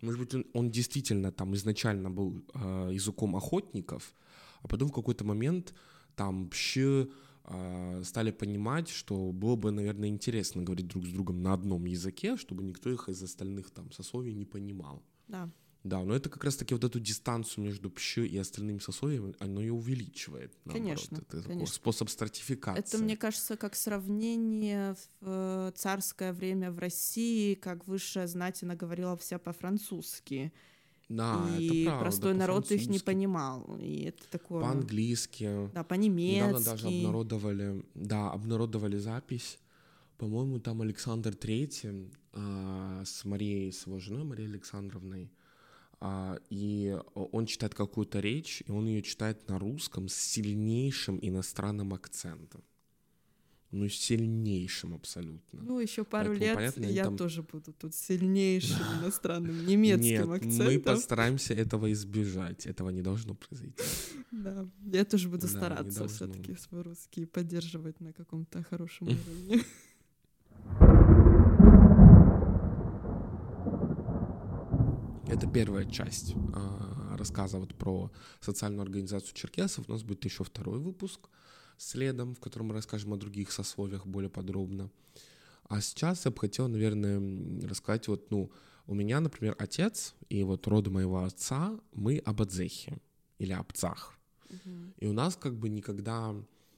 [0.01, 4.13] Может быть, он, он действительно там изначально был э, языком охотников,
[4.61, 5.73] а потом в какой-то момент
[6.15, 7.09] там вообще
[7.45, 12.37] а, стали понимать, что было бы, наверное, интересно говорить друг с другом на одном языке,
[12.37, 15.03] чтобы никто их из остальных там сословий не понимал.
[15.27, 15.49] Да.
[15.83, 19.69] Да, но это как раз-таки вот эту дистанцию между пщ и остальными сословиями, оно и
[19.69, 20.55] увеличивает.
[20.63, 20.87] Наоборот.
[20.87, 21.75] Конечно, Это конечно.
[21.75, 22.79] способ стратификации.
[22.79, 28.75] Это, мне кажется, как сравнение в э, царское время в России, как высшая знать она
[28.75, 30.53] говорила вся по-французски.
[31.09, 33.77] Да, и это правда, простой народ их не понимал.
[33.79, 34.61] И это такое...
[34.61, 35.43] По-английски.
[35.45, 36.65] Да, Недавно по-немецки.
[36.65, 39.59] даже обнародовали, да, обнародовали запись.
[40.17, 45.31] По-моему, там Александр Третий а, с Марией, с его женой Марией Александровной.
[45.99, 51.93] а, и он читает какую-то речь, и он ее читает на русском с сильнейшим иностранным
[51.93, 52.61] акцентом.
[53.75, 55.61] Ну, сильнейшим абсолютно.
[55.63, 60.29] Ну, еще пару Поэтому, лет понятно, я там- тоже буду тут сильнейшим иностранным немецким Нет,
[60.29, 60.65] акцентом.
[60.67, 62.67] мы постараемся этого избежать.
[62.67, 63.83] Этого не должно произойти.
[64.31, 66.15] Да, я тоже буду Да, стараться должно.
[66.15, 69.07] все-таки свой русский поддерживать на каком-то хорошем
[69.47, 69.63] уровне.
[75.27, 79.85] Это первая часть а, рассказа вот про социальную организацию черкесов.
[79.87, 81.29] У нас будет еще второй выпуск
[81.77, 84.89] следом, в котором мы расскажем о других сословиях более подробно.
[85.69, 88.51] А сейчас я бы хотел, наверное, рассказать вот, ну,
[88.85, 92.97] у меня, например, отец и вот роды моего отца, мы абадзехи
[93.39, 94.17] или абцах.
[94.99, 96.35] И у нас как бы никогда,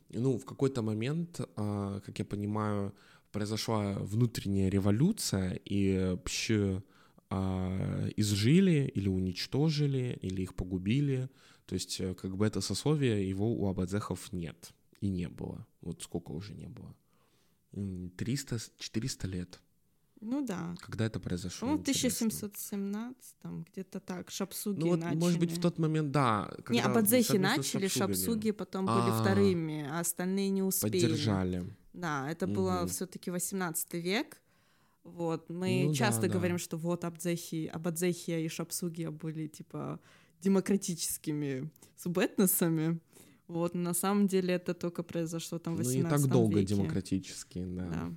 [0.09, 2.93] ну, в какой-то момент, а, как я понимаю,
[3.31, 6.81] произошла внутренняя революция, и пщи
[7.29, 11.29] а, изжили или уничтожили, или их погубили.
[11.65, 14.73] То есть э, как бы это сословие, его у абадзехов нет
[15.05, 15.65] и не было.
[15.81, 16.95] Вот сколько уже не было.
[17.73, 19.61] М, 300-400 лет.
[20.21, 20.75] Ну да.
[20.79, 21.67] Когда это произошло?
[21.67, 22.27] Ну, в интересно?
[22.27, 25.19] 1717, там где-то так, шапсуги Ну вот, начали.
[25.19, 26.49] может быть, в тот момент, да.
[26.57, 29.21] Не, когда абадзехи совместно с начали, шапсуги потом были А.
[29.21, 30.91] вторыми, а остальные не успели.
[31.01, 31.65] Поддержали.
[31.93, 32.87] Да, это было Мгм.
[32.87, 34.41] все-таки 18 век.
[35.03, 36.27] Вот, мы Ну да, часто да.
[36.29, 39.99] говорим, что вот абдзехи, абадзехия и шапсугия были типа
[40.41, 42.99] демократическими субэтносами.
[43.47, 46.75] Вот, на самом деле это только произошло там в Ну, 18 не так долго веке.
[46.75, 47.89] демократически, да.
[47.89, 48.11] Да.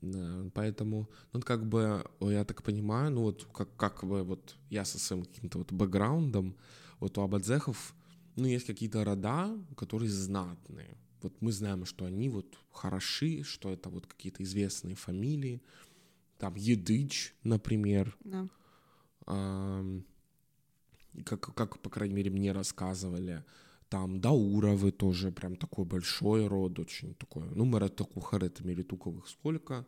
[0.00, 4.84] Да, поэтому, ну, как бы, я так понимаю, ну, вот, как, как бы, вот, я
[4.84, 6.54] со своим каким-то вот бэкграундом,
[7.00, 7.94] вот у абадзехов,
[8.36, 10.96] ну, есть какие-то рода, которые знатные.
[11.22, 15.60] Вот мы знаем, что они вот хороши, что это вот какие-то известные фамилии.
[16.38, 18.46] Там Едыч, например, да.
[19.26, 20.04] Ам,
[21.24, 23.44] как, как, по крайней мере, мне рассказывали,
[23.88, 27.44] там Дауровы тоже прям такой большой род, очень такой.
[27.54, 29.86] Ну, Маратакухар, это Мелитуковых сколько?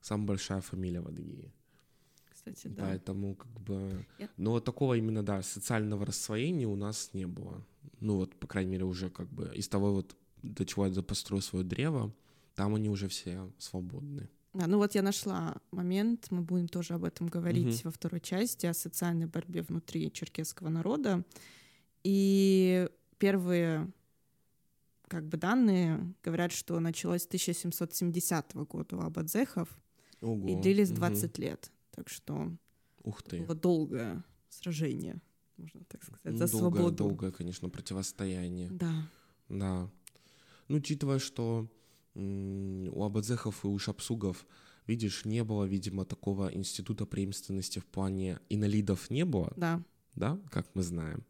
[0.00, 1.52] Самая большая фамилия в Адыгее.
[2.32, 2.84] Кстати, да.
[2.84, 4.06] Поэтому, как бы...
[4.18, 7.62] Я- Но вот такого именно, да, социального рассвоения у нас не было.
[8.00, 11.42] Ну, вот, по крайней мере, уже как бы из того вот, до чего я построил
[11.42, 12.14] свое древо,
[12.54, 14.28] там они уже все свободны.
[14.52, 17.80] Да, ну вот я нашла момент, мы будем тоже об этом говорить Мгм.
[17.84, 21.24] во второй части, о социальной борьбе внутри черкесского народа.
[22.02, 23.90] И первые
[25.06, 29.68] как бы данные говорят, что началось с 1770 года у абадзехов
[30.20, 30.48] Ого.
[30.48, 30.96] и длились мгм.
[30.98, 31.70] 20 лет.
[31.92, 32.52] Так что
[33.04, 33.42] Ух ты.
[33.42, 35.20] было долгое сражение,
[35.56, 36.96] можно так сказать, Ну, за долгое, свободу.
[36.96, 38.68] долгое, конечно, противостояние.
[38.70, 39.08] Да,
[39.48, 39.90] Да.
[40.68, 41.68] Ну, учитывая, что
[42.14, 44.46] у абадзехов и у шапсугов,
[44.86, 49.82] видишь, не было, видимо, такого института преемственности в плане инолидов не было, да,
[50.14, 51.24] да, как мы знаем.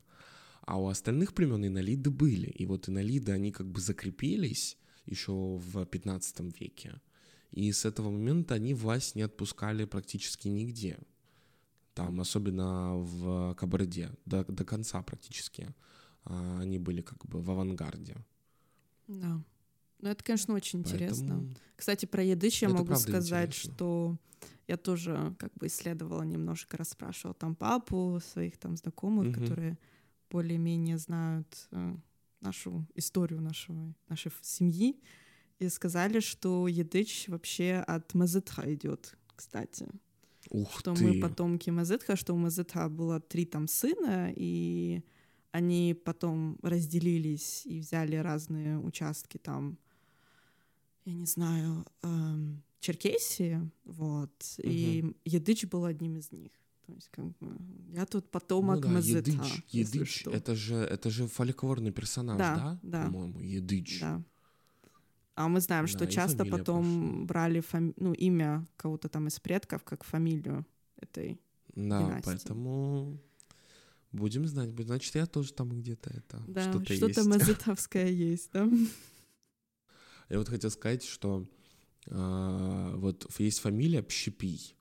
[0.62, 2.48] А у остальных племен инолиды были.
[2.50, 7.00] И вот инолиды, они как бы закрепились еще в 15 веке.
[7.50, 10.98] И с этого момента они власть не отпускали практически нигде.
[11.94, 15.74] Там, особенно в Кабарде, до, до конца практически.
[16.24, 18.16] а, Они были как бы в авангарде.
[19.08, 19.42] да.
[20.02, 21.28] Ну, это, конечно, очень интересно.
[21.28, 23.72] Поэтому- Кстати, про едыч я Это могу сказать, интересно.
[23.74, 24.16] что
[24.68, 29.34] я тоже как бы исследовала немножко, расспрашивала там папу, своих там знакомых, Мгм.
[29.40, 29.78] которые
[30.30, 31.96] более-менее знают э,
[32.40, 34.96] нашу историю нашего, нашей семьи,
[35.58, 39.86] и сказали, что едыч вообще от Мазетха идет, кстати.
[40.50, 41.04] Ух Что ты!
[41.04, 45.02] мы потомки Мазетха, что у Мазетха было три там сына, и
[45.52, 49.76] они потом разделились и взяли разные участки там,
[51.04, 56.50] я не знаю, эм, Черкесии, вот, и Едыч был одним из них.
[56.86, 57.56] То есть, как бы,
[57.92, 62.54] я тут Ну потомок да, Мазетха, Едыч, Едыч, это же, это же фольклорный персонаж, Да,
[62.56, 62.78] да?
[62.82, 63.04] да.
[63.06, 64.00] По-моему, Едыч.
[64.00, 64.22] Да.
[65.36, 67.24] А мы знаем, Да, что часто потом пошла.
[67.26, 71.38] брали фами- ну, имя кого-то там из предков как фамилию этой.
[71.76, 72.22] Да, династии.
[72.24, 73.18] поэтому
[74.12, 74.70] будем знать.
[74.84, 77.26] Значит, я тоже там где-то это Да, что-то что-то есть.
[77.28, 78.68] мазетовское есть, да?
[80.30, 81.46] Я вот хотел сказать, что
[82.08, 84.74] а, вот есть фамилия Пщепий.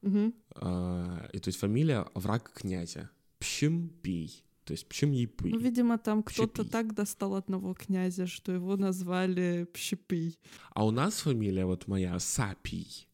[0.00, 0.34] Мгм.
[0.54, 3.10] А, и то есть фамилия враг князя.
[3.38, 4.44] Пщемпий.
[4.64, 5.50] То есть Пщемьепый.
[5.50, 10.38] Ну, видимо, там кто-то так достал одного князя, что его назвали Пщепый.
[10.70, 13.08] А у нас фамилия вот моя Сапий.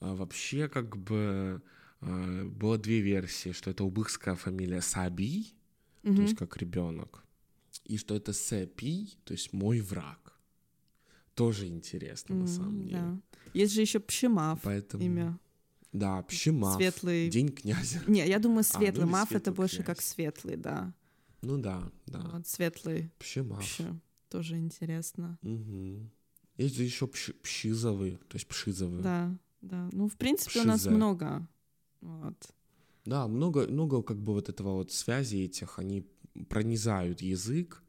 [0.00, 1.62] А, вообще как бы
[2.00, 5.54] а, было две версии, что это убыхская фамилия Сабий,
[6.02, 6.22] то Мгм.
[6.22, 7.24] есть как ребенок,
[7.84, 10.23] и что это Сэпий, то есть мой враг.
[11.34, 12.98] Тоже интересно на М, самом деле.
[13.00, 13.20] да.
[13.54, 15.38] Есть же еще Пщемав Поэтому имя.
[15.92, 17.28] да, Пщемав, Светлый.
[17.28, 18.00] День князя.
[18.06, 19.86] Не, я думаю, А, ну светлый мав это светлый больше князь.
[19.86, 20.92] как светлый, да.
[21.42, 22.20] Ну да, да.
[22.32, 23.10] Вот, светлый.
[23.18, 23.58] Пщемав.
[23.58, 23.94] Вообще
[24.28, 25.38] тоже интересно.
[25.42, 26.10] Мгм.
[26.56, 29.02] Есть же еще пши- пшизовый, то есть пшизовый.
[29.02, 29.88] Да, да.
[29.92, 30.94] Ну, в принципе, у нас Пшизе.
[30.94, 31.48] много.
[32.00, 32.36] Вот.
[33.04, 36.06] Да, много, много как бы вот этого вот связи этих, они
[36.48, 37.82] пронизают язык,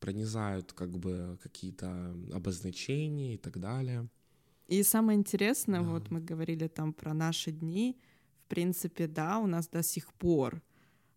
[0.00, 4.08] пронизают как бы какие-то обозначения и так далее.
[4.68, 5.86] И самое интересное, Да.
[5.88, 7.96] вот мы говорили там про наши дни,
[8.44, 10.62] в принципе, да, у нас до сих пор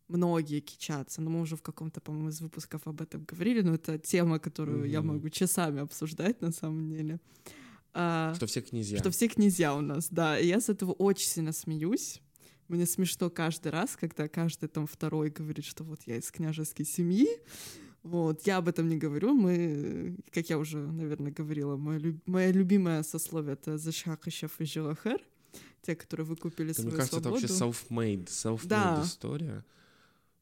[0.08, 3.98] многие кичатся, но мы уже в каком-то, по-моему, из выпусков об этом говорили, но это
[3.98, 5.08] тема, которую я Мгм.
[5.16, 7.20] могу часами обсуждать на самом деле.
[7.94, 8.98] А, Что все князья.
[9.00, 10.40] Что все князья у нас, да.
[10.40, 12.22] И я с этого очень сильно смеюсь.
[12.70, 17.28] Мне смешно каждый раз, когда каждый там второй говорит, что вот я из княжеской семьи.
[18.04, 19.34] Вот, я об этом не говорю.
[19.34, 25.20] Мы, как я уже, наверное, говорила, моя, люб- моя любимая сословие— это Зашахащев и Жилахер.
[25.82, 27.48] Те, которые выкупили Это, свою мне кажется, это свободу.
[27.48, 29.02] вообще self-made, self-made Да.
[29.04, 29.66] история.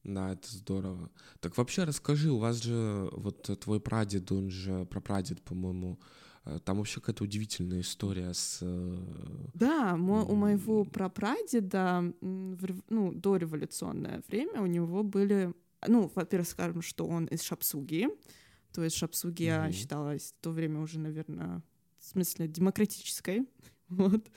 [0.04, 1.10] Да, это здорово.
[1.40, 5.98] Так вообще расскажи, у вас же вот твой прадед, он же прапрадед, по-моему,
[6.46, 8.60] э, там вообще какая-то удивительная история с...
[8.62, 8.98] э,
[9.54, 15.52] Да, мо- у моего прапрадеда в ну, до революционное время у него были...
[15.86, 18.08] Ну, во-первых, скажем, что он из Шапсуги.
[18.72, 19.72] То есть Шапсугия Мгм.
[19.72, 21.62] считалась в то время уже, наверное,
[21.98, 23.46] в смысле демократической.
[23.88, 24.30] Вот.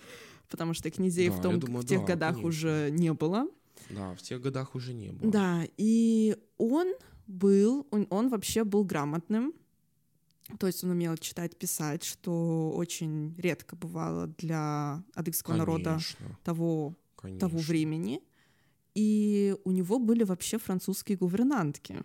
[0.49, 2.47] Потому что князей Да, в, том, думаю, в тех да, годах конечно.
[2.49, 3.47] уже не было.
[3.91, 5.31] Да, в тех годах уже не было.
[5.31, 6.93] Да, и он
[7.27, 9.53] был, он, он вообще был грамотным,
[10.59, 16.95] то есть он умел читать, писать, что очень редко бывало для адыгского народа Конечно, того,
[17.15, 17.47] конечно.
[17.49, 18.21] того времени.
[18.95, 22.03] И у него были вообще французские гувернантки.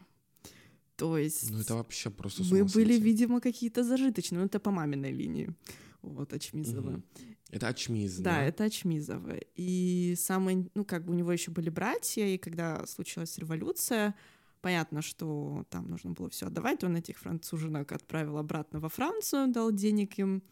[0.97, 4.41] То есть Ну это вообще просто мы были, видимо, какие-то зажиточные.
[4.41, 5.55] Ну, это по маминой линии.
[6.03, 6.91] Вот, Ачмизовы.
[6.91, 7.05] Мгм.
[7.51, 8.43] Это Ачмиз, Да, да?
[8.43, 9.43] это Ачмизовы.
[9.55, 14.15] И самое, ну, как бы у него еще были братья, и когда случилась революция,
[14.61, 16.85] понятно, что там нужно было все отдавать.
[16.85, 20.43] Он этих француженок отправил обратно во Францию, дал денег им.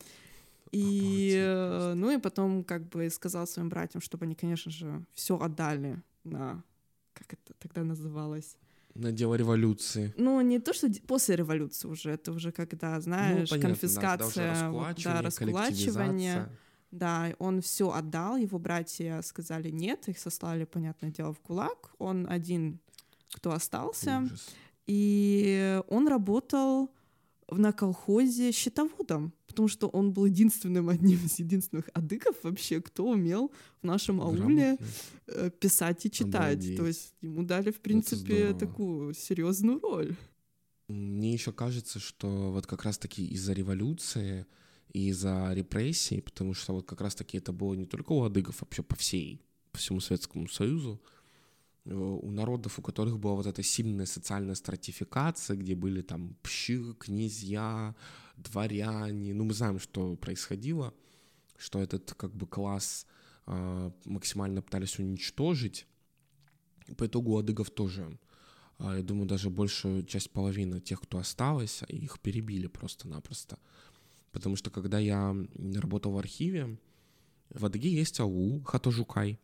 [0.72, 5.38] И, э, ну и потом как бы сказал своим братьям, чтобы они, конечно же, все
[5.38, 6.62] отдали на,
[7.12, 8.56] как это тогда называлось?
[8.94, 10.14] На дело революции.
[10.16, 14.70] Ну, не то, что после революции уже, это уже когда, знаешь, ну, понятно, конфискация, да,
[14.70, 16.48] уже да, раскулачивание, раскулачивание.
[16.92, 21.90] Да, он все отдал, его братья сказали нет, их сослали, понятное дело, в кулак.
[21.98, 22.80] Он один,
[23.32, 24.54] кто остался, Ужас.
[24.86, 26.90] и он работал
[27.50, 33.50] на колхозе счетоводом, потому что он был единственным, одним из единственных адыков вообще, кто умел
[33.80, 34.86] в нашем ауле Грамотно.
[35.28, 36.58] э, писать и читать.
[36.58, 36.76] Обалдеть.
[36.76, 40.14] То есть ему дали, в принципе, такую серьезную роль.
[40.88, 44.44] Мне еще кажется, что вот как раз-таки из-за революции
[44.92, 48.82] и из-за репрессий, потому что вот как раз-таки это было не только у адыгов, вообще
[48.82, 49.40] по всей,
[49.72, 51.00] по всему Советскому Союзу,
[51.86, 56.78] э, у народов, у которых была вот эта сильная социальная стратификация, где были там пщи,
[56.98, 57.94] князья,
[58.36, 60.94] дворяне, ну мы знаем, что происходило,
[61.56, 63.06] что этот как бы класс
[63.46, 65.86] а, максимально пытались уничтожить.
[66.96, 68.18] По итогу адыгов тоже
[68.78, 73.58] а, я думаю, даже большую часть половины тех, кто осталось, их перебили просто-напросто.
[74.32, 75.34] Потому что когда я
[75.74, 76.78] работал в архиве,
[77.50, 79.38] в Адыге есть аул Хатожукай.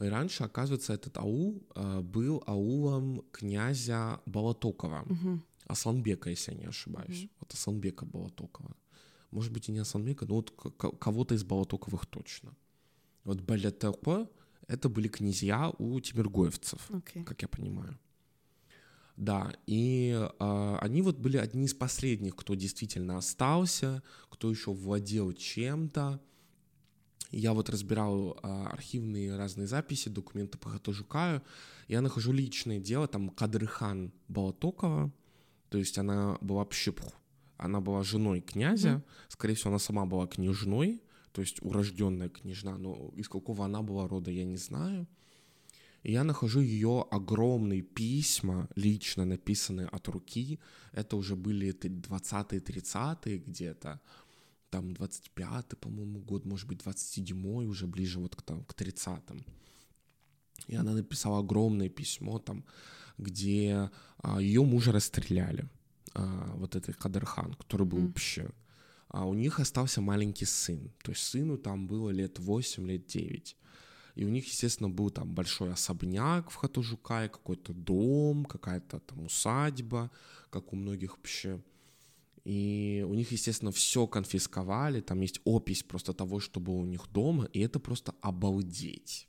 [0.00, 5.42] И раньше, оказывается, этот аул а, был аулом князя Балатокова, Мгм.
[5.66, 7.22] Асланбека, если я не ошибаюсь.
[7.22, 7.30] Мгм.
[7.40, 8.76] Вот Асланбека Балатокова.
[9.30, 10.50] Может быть, и не Асланбека, но вот
[10.98, 12.54] кого-то из Балатоковых точно.
[13.24, 14.28] Вот Балатокова—
[14.68, 17.24] это были князья у тимиргоевцев Окей.
[17.24, 17.98] как я понимаю.
[19.16, 25.32] Да, и а, они вот были одни из последних, кто действительно остался, кто еще владел
[25.32, 26.20] чем-то.
[27.30, 31.42] Я вот разбирал а, архивные разные записи, документы по Хатожукаю.
[31.88, 35.12] Я нахожу личное дело, там Кадрыхан Балатокова,
[35.72, 37.12] то есть она была пщепху,
[37.56, 39.02] она была женой князя, Мгм.
[39.28, 41.02] скорее всего, она сама была княжной,
[41.32, 45.06] то есть урожденная княжна, но из какого она была рода, я не знаю.
[46.02, 50.58] И я нахожу ее огромные письма, лично написанные от руки.
[50.92, 53.98] Это уже были 20-е, 30-е где-то.
[54.68, 59.42] Там 25-й, по-моему, год, может быть, 27-й, уже ближе вот к, там, к 30-м.
[60.68, 62.64] И она написала огромное письмо там,
[63.18, 63.90] где
[64.40, 65.68] ее мужа расстреляли.
[66.14, 68.06] А, вот этот Кадырхан, который был mm.
[68.06, 68.50] вообще...
[69.08, 70.90] А у них остался маленький сын.
[71.02, 73.56] То есть сыну там было лет 8, лет 9.
[74.14, 80.10] И у них, естественно, был там большой особняк в Хатужукае, какой-то дом, какая-то там усадьба,
[80.50, 81.60] как у многих вообще.
[82.44, 87.06] И у них, естественно, все конфисковали, там есть опись просто того, что было у них
[87.12, 89.28] дома, и это просто обалдеть.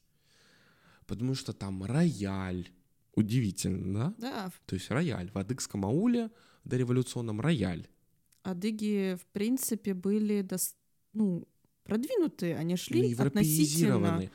[1.06, 2.70] Потому что там рояль,
[3.16, 4.14] удивительно, да?
[4.18, 4.52] Да.
[4.66, 6.32] То есть рояль в адыгском ауле,
[6.64, 7.88] дореволюционном рояль.
[8.44, 10.58] Адыги, в принципе, были, до...
[11.14, 11.48] ну,
[11.84, 14.30] продвинутые, они шли относительно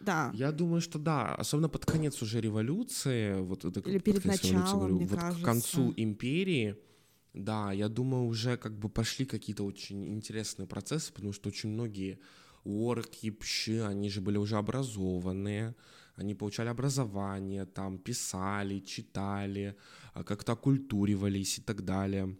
[0.00, 0.30] да.
[0.34, 4.98] Я думаю, что да, особенно под конец уже революции, вот это Или перед началом, говорю,
[4.98, 5.42] вот кажется.
[5.42, 6.76] к концу империи,
[7.34, 12.18] да, я думаю, уже как бы пошли какие-то очень интересные процессы, потому что очень многие
[12.64, 15.74] орки, пщи, они же были уже образованные,
[16.20, 19.76] они получали образование, там писали, читали,
[20.14, 22.36] а, как-то окультуривались и так далее.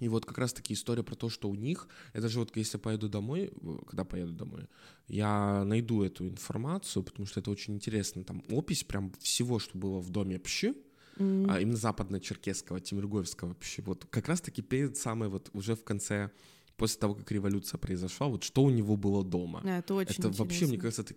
[0.00, 3.08] И вот как раз-таки история про то, что у них, это же вот если поеду
[3.08, 3.52] домой,
[3.86, 4.66] когда поеду домой,
[5.08, 8.24] я найду эту информацию, потому что это очень интересно.
[8.24, 10.74] Там опись прям всего, что было в доме Пщи,
[11.18, 11.46] mm.
[11.48, 13.82] а именно западно-черкесского, Тимиргоевского Пщи.
[13.82, 16.30] Вот как раз-таки перед самой вот уже в конце
[16.76, 19.60] после того, как революция произошла, вот что у него было дома.
[19.62, 20.44] Да, это очень Это интересно.
[20.44, 21.16] вообще, мне кажется, так,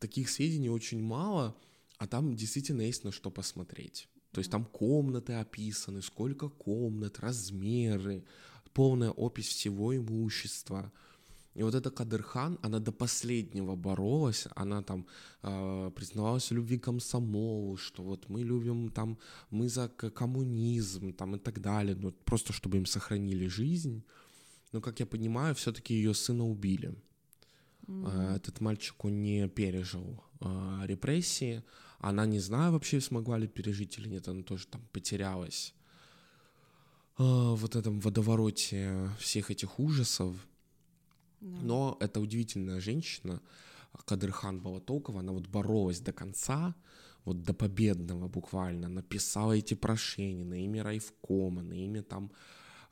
[0.00, 1.54] таких сведений очень мало,
[1.98, 4.08] а там действительно есть на что посмотреть.
[4.32, 8.24] То есть там комнаты описаны, сколько комнат, размеры,
[8.72, 10.92] полная опись всего имущества.
[11.54, 15.06] И вот эта Кадырхан, она до последнего боролась, она там
[15.42, 19.18] э, признавалась в любви комсомолу, что вот мы любим там,
[19.50, 24.04] мы за коммунизм там и так далее, ну, просто чтобы им сохранили жизнь.
[24.72, 26.94] Но, как я понимаю, все-таки ее сына убили.
[27.90, 28.36] Mm-hmm.
[28.36, 31.62] Этот мальчик, он не пережил э, репрессии,
[31.98, 35.74] она не знаю вообще, смогла ли пережить или нет, она тоже там потерялась
[37.18, 40.34] в вот этом водовороте всех этих ужасов.
[41.40, 41.60] Да.
[41.62, 43.42] Но это удивительная женщина,
[44.06, 46.74] Кадырхан Балатокова, она вот боролась до конца,
[47.24, 52.30] вот до победного буквально, написала эти прошения на имя райфкома, на имя там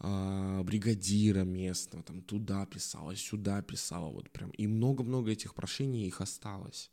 [0.01, 4.51] э, бригадира местного, там туда писала, сюда писала, вот прям.
[4.51, 6.91] И много-много этих прошений их осталось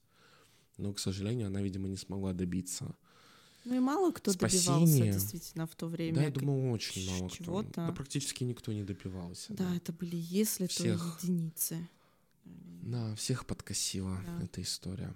[0.77, 2.95] но, к сожалению, она, видимо, не смогла добиться.
[3.63, 4.85] Ну и мало кто Спасение.
[4.85, 6.15] добивался действительно в то время.
[6.15, 7.63] Да, я думаю, очень мало кто.
[7.63, 9.53] Да, практически никто не добивался.
[9.53, 9.75] Да, да.
[9.75, 11.89] это были если всех, то единицы.
[12.43, 14.43] Да, всех подкосила да.
[14.43, 15.13] эта история.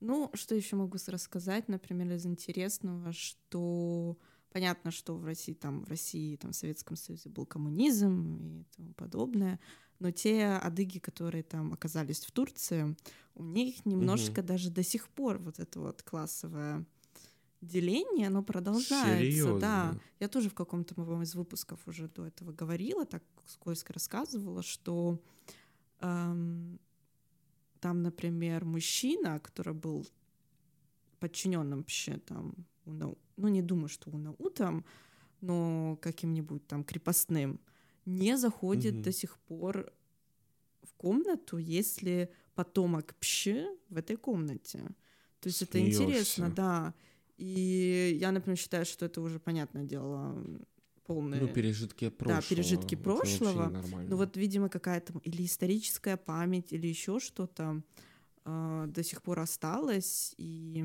[0.00, 4.16] Ну, что еще могу рассказать, например, из интересного, что
[4.50, 8.92] понятно, что в России, там, в России, там, в Советском Союзе был коммунизм и тому
[8.94, 9.60] подобное,
[9.98, 12.96] но те адыги, которые там оказались в Турции,
[13.34, 14.48] у них немножечко угу.
[14.48, 16.84] даже до сих пор вот это вот классовое
[17.60, 19.58] деление, оно продолжается, Серьезно?
[19.58, 19.94] да.
[20.20, 25.20] Я тоже в каком-то из выпусков уже до этого говорила, так скользко рассказывала, что
[26.00, 26.78] эм,
[27.80, 30.06] там, например, мужчина, который был
[31.18, 32.54] подчиненным вообще там,
[32.92, 34.84] ну не думаю, что УНАУ там,
[35.40, 37.60] но каким-нибудь там крепостным,
[38.04, 39.02] не заходит угу.
[39.02, 39.92] до сих пор
[40.82, 44.78] в комнату, если потомок пщи в этой комнате.
[45.40, 45.78] То есть Смеешься.
[45.78, 46.94] это интересно, да.
[47.36, 50.44] И я, например, считаю, что это уже понятное дело
[51.08, 51.40] полные...
[51.40, 52.40] Ну, пережитки прошлого.
[52.40, 53.82] Да, пережитки прошлого.
[54.08, 57.82] Но вот, видимо, какая-то или историческая память, или еще что-то
[58.44, 60.34] э, до сих пор осталось.
[60.36, 60.84] И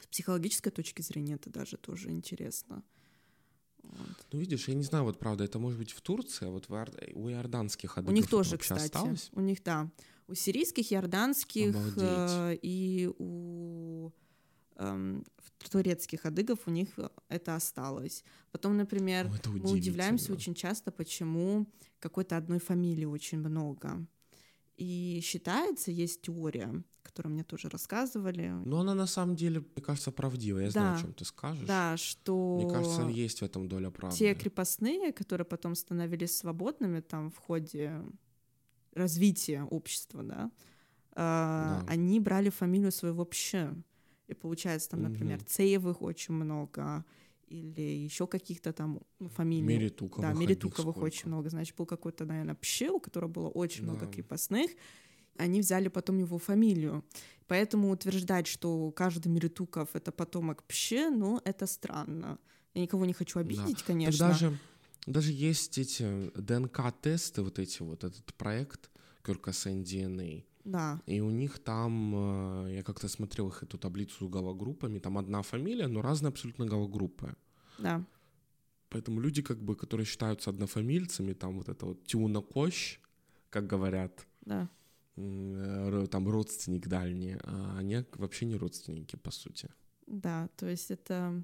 [0.00, 2.82] с психологической точки зрения это даже тоже интересно.
[3.82, 4.26] Вот.
[4.32, 6.74] Ну, видишь, я не знаю, вот правда, это может быть в Турции, а вот в
[6.74, 6.90] Иор...
[7.14, 8.84] у иорданских адыгов У них тоже, кстати.
[8.84, 9.30] Осталось?
[9.32, 9.90] У них, да.
[10.26, 14.10] У сирийских, иорданских э, и у
[14.76, 15.22] э,
[15.70, 16.88] турецких адыгов у них
[17.28, 18.24] это осталось.
[18.52, 21.66] Потом, например, О, мы удивляемся очень часто, почему
[21.98, 24.06] какой-то одной фамилии очень много.
[24.78, 28.52] И считается, есть теория, которую мне тоже рассказывали.
[28.64, 30.66] Но она на самом деле, мне кажется, правдивая.
[30.66, 30.72] Я да.
[30.72, 31.66] знаю, о чем ты скажешь.
[31.66, 32.60] Да, что...
[32.62, 34.16] Мне кажется, есть в этом доля правды.
[34.16, 38.04] Те крепостные, которые потом становились свободными там в ходе
[38.94, 40.50] развития общества, да,
[41.12, 41.92] а, да.
[41.92, 43.74] они брали фамилию своего пща.
[44.28, 45.46] И получается, там, например, угу.
[45.46, 47.04] Цеевых очень много,
[47.48, 49.66] или еще каких-то там ну, фамилий.
[49.66, 50.30] Меритуковых.
[50.30, 51.50] Да, Меритуковых очень много.
[51.50, 53.92] Значит, был какой-то, наверное, пщел, у которого было очень да.
[53.92, 54.70] много крепостных.
[55.36, 57.04] они взяли потом его фамилию.
[57.46, 62.38] Поэтому утверждать, что каждый Миритуков— это потомок Пще, ну, это странно.
[62.74, 63.84] Я никого не хочу обидеть, да.
[63.86, 64.18] конечно.
[64.18, 64.58] Так даже,
[65.06, 68.90] даже есть эти ДНК-тесты, вот эти вот, этот проект
[69.22, 70.44] Кюркасен DNA.
[70.64, 71.00] Да.
[71.06, 75.88] И у них там, э, я как-то смотрел их эту таблицу галогруппами, там одна фамилия,
[75.88, 77.34] но разные абсолютно галогруппы.
[77.78, 78.04] Да.
[78.90, 82.98] Поэтому люди, как бы, которые считаются однофамильцами, там вот это вот Тюна Кощ,
[83.50, 84.68] как говорят, да.
[85.16, 89.68] Э, там родственник дальний, а они вообще не родственники, по сути.
[90.06, 91.42] Да, то есть это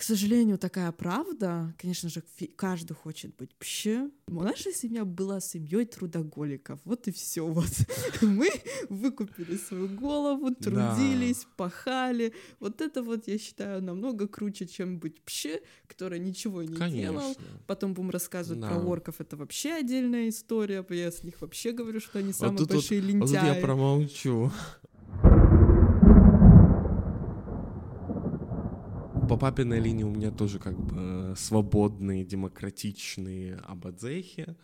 [0.00, 1.74] к сожалению, такая правда.
[1.76, 2.22] Конечно же,
[2.56, 4.08] каждый хочет быть пще.
[4.28, 6.80] Наша семья была семьей трудоголиков.
[6.86, 7.46] Вот и все.
[7.46, 7.68] Вот
[8.22, 8.48] мы
[8.88, 11.48] выкупили свою голову, трудились, да.
[11.58, 12.32] пахали.
[12.60, 16.94] Вот это вот, я считаю, намного круче, чем быть пще, который ничего не Конечно.
[16.94, 17.36] делал.
[17.66, 18.70] Потом будем рассказывать да.
[18.70, 19.16] про орков.
[19.20, 20.82] Это вообще отдельная история.
[20.88, 23.36] Я с них вообще говорю, что они самые вот большие вот, лентяи.
[23.36, 24.50] Вот я промолчу.
[29.30, 34.56] По папиной линии у меня тоже как бы свободные, демократичные абадзехи.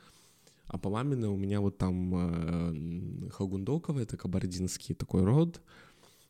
[0.66, 5.60] А по маминой у меня вот там э, Хагундоковы, это кабардинский такой род.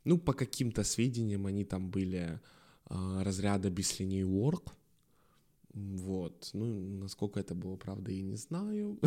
[0.05, 2.39] Ну, по каким-то сведениям они там были
[2.91, 4.75] э, разряда Бислиней Уорк.
[5.73, 6.51] Вот.
[6.53, 6.67] Ну,
[7.01, 8.99] насколько это было правда, я не знаю.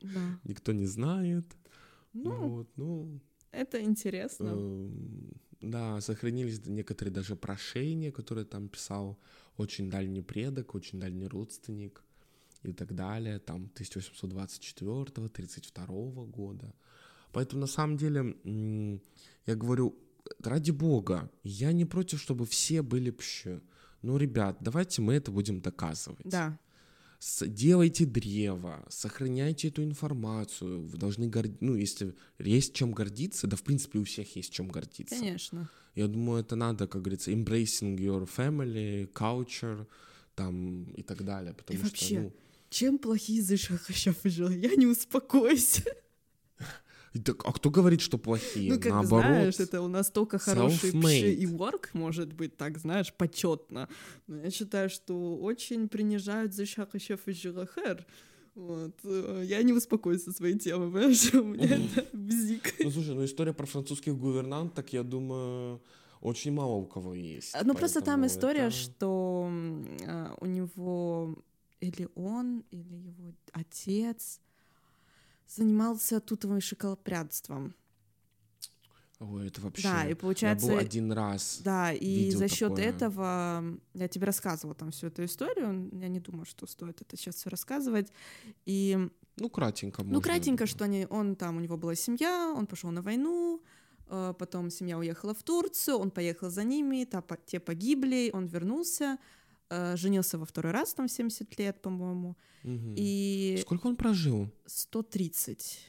[0.00, 0.40] Да.
[0.42, 1.46] Никто не знает.
[2.12, 3.20] Ну, вот, ну,
[3.52, 4.52] это интересно.
[4.52, 4.90] Э,
[5.62, 9.18] да, сохранились некоторые даже прошения, которые там писал
[9.56, 12.04] очень дальний предок, очень дальний родственник
[12.62, 16.74] и так далее, там 1824-32 года.
[17.32, 18.36] Поэтому на самом деле,
[19.46, 19.94] я говорю,
[20.40, 23.60] ради бога, я не против, чтобы все были пщи.
[24.02, 26.24] Ну, ребят, давайте мы это будем доказывать.
[26.24, 26.58] Да
[27.46, 33.62] делайте древо, сохраняйте эту информацию, вы должны гордиться, ну, если есть чем гордиться, да, в
[33.62, 35.14] принципе, у всех есть чем гордиться.
[35.14, 35.70] Конечно.
[35.94, 39.86] Я думаю, это надо, как говорится, embracing your family, culture,
[40.34, 42.32] там, и так далее, потому и что, вообще, ну...
[42.70, 45.82] чем плохие зашахащав Я не успокоюсь.
[47.24, 48.72] Так, а кто говорит, что плохие?
[48.72, 49.26] Ну, как Наоборот.
[49.26, 53.88] знаешь, это у нас только хороший пши и work может быть так, знаешь, почетно.
[54.26, 58.06] Но я считаю, что очень принижают защахащев и жилахер.
[58.54, 58.94] Вот.
[59.04, 61.34] Э, я не успокоюсь со своей темой, понимаешь?
[61.34, 62.74] У меня это бзик.
[62.80, 65.82] Ну, слушай, ну история про французских гувернанток, я думаю,
[66.20, 67.54] очень мало у кого есть.
[67.62, 68.76] Ну, просто там история, это...
[68.76, 69.50] что
[70.00, 71.36] э, у него
[71.80, 74.40] или он, или его отец
[75.56, 77.74] занимался тутовым шоколопрядством.
[79.20, 79.84] Ой, это вообще...
[79.84, 80.66] Да, и получается...
[80.66, 83.62] Я был один раз Да, и за счет этого...
[83.94, 85.90] Я тебе рассказывала там всю эту историю.
[85.92, 88.12] Я не думаю, что стоит это сейчас все рассказывать.
[88.66, 88.98] И...
[89.36, 90.14] Ну, кратенько можно.
[90.14, 93.62] Ну, кратенько, что они, он там, у него была семья, он пошел на войну,
[94.08, 99.18] э, потом семья уехала в Турцию, он поехал за ними, та, те погибли, он вернулся,
[99.72, 102.36] э, женился во второй раз, там, в 70 лет, по-моему.
[102.64, 102.94] Угу.
[102.96, 103.58] И...
[103.62, 104.50] Сколько он прожил?
[104.66, 105.88] 130.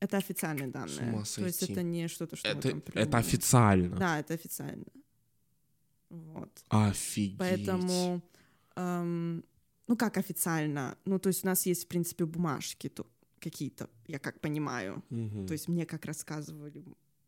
[0.00, 1.24] Это официальные данные.
[1.34, 3.96] То есть это не что-то, что это, это официально.
[3.96, 4.84] Да, это официально.
[6.10, 6.50] Вот.
[6.68, 7.38] Офигеть.
[7.38, 8.22] Поэтому,
[8.76, 9.44] эм,
[9.88, 10.96] ну как официально?
[11.04, 13.06] Ну то есть у нас есть в принципе бумажки то,
[13.40, 15.02] какие-то, я как понимаю.
[15.10, 15.46] Угу.
[15.46, 16.84] То есть мне как рассказывали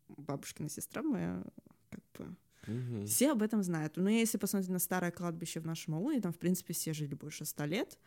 [0.07, 1.43] бабушкина сестра моя,
[1.89, 2.35] как бы
[2.67, 3.05] Угу.
[3.05, 3.97] Все об этом знают.
[3.97, 7.45] Но если посмотреть на старое кладбище в нашем ауне, там, в принципе, все жили больше
[7.45, 7.97] ста лет.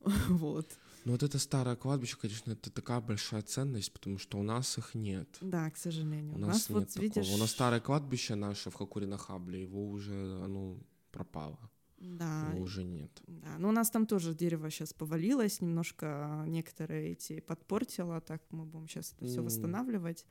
[0.28, 0.78] вот.
[1.04, 4.94] Ну вот это старое кладбище, конечно, это такая большая ценность, потому что у нас их
[4.94, 5.28] нет.
[5.40, 6.34] Да, к сожалению.
[6.34, 7.02] У нас, у нас нет вот, такого.
[7.02, 7.34] Видишь...
[7.34, 10.78] У нас старое кладбище наше в Хакурино-Хабле, его уже, оно
[11.10, 11.58] пропало.
[11.98, 12.50] Да.
[12.52, 13.10] Его уже нет.
[13.26, 18.64] Да, но у нас там тоже дерево сейчас повалилось, немножко некоторые эти подпортило, так мы
[18.64, 19.44] будем сейчас это все mm.
[19.44, 20.26] восстанавливать.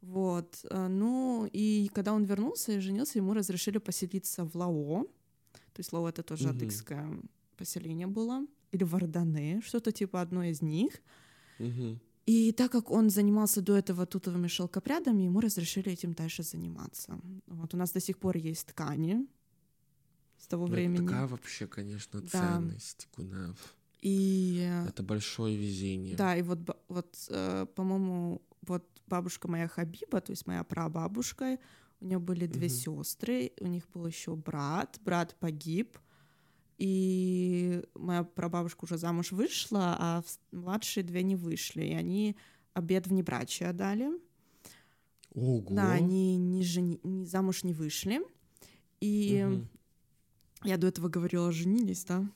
[0.00, 0.64] Вот.
[0.70, 5.04] Э, ну, и когда он вернулся и женился, ему разрешили поселиться в Лао.
[5.72, 6.56] То есть Лао— это тоже mm-hmm.
[6.56, 7.20] адыгское
[7.56, 8.46] поселение было.
[8.72, 10.92] Или Вардане, что-то типа одно из них.
[11.58, 11.98] Mm-hmm.
[12.26, 17.18] И так как он занимался до этого тутовыми шелкопрядами, ему разрешили этим дальше заниматься.
[17.46, 19.26] Вот у нас до сих пор есть ткани
[20.36, 20.98] с того ну, времени.
[20.98, 23.16] Это такая вообще, конечно, ценность, да.
[23.16, 23.76] Кунав.
[24.02, 24.70] И...
[24.88, 26.16] Это большое везение.
[26.16, 31.58] Да, и вот, вот э, по-моему, вот бабушка моя Хабиба, то есть моя прабабушка,
[32.00, 33.02] у нее были две угу.
[33.02, 35.98] сестры, у них был еще брат, брат погиб,
[36.78, 42.36] и моя прабабушка уже замуж вышла, а младшие две не вышли, и они
[42.72, 44.10] обед в небрачие дали.
[45.34, 45.66] Ого.
[45.70, 47.00] Да, они не, жени...
[47.02, 48.20] не замуж не вышли.
[49.00, 49.66] И угу.
[50.64, 52.28] я до этого говорила, женились, да?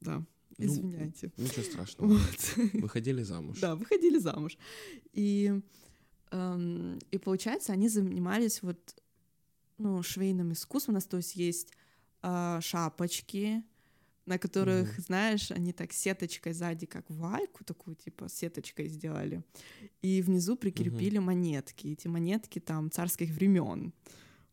[0.00, 0.24] Да.
[0.66, 1.32] Ну, Извиняйте.
[1.36, 2.12] Ничего страшного.
[2.14, 2.72] Вот.
[2.74, 3.58] Выходили замуж.
[3.60, 4.56] Да, выходили замуж.
[5.12, 5.60] И,
[6.30, 8.96] эм, и получается, они занимались вот
[9.78, 10.94] ну, швейным искусством.
[10.94, 11.72] У нас, то есть, есть
[12.22, 13.62] э, шапочки,
[14.26, 15.02] на которых, Мгм.
[15.02, 19.42] знаешь, они так сеточкой сзади, как вальку такую, типа, сеточкой сделали.
[20.02, 21.88] И внизу прикрепили монетки.
[21.88, 23.92] Эти монетки там царских времен.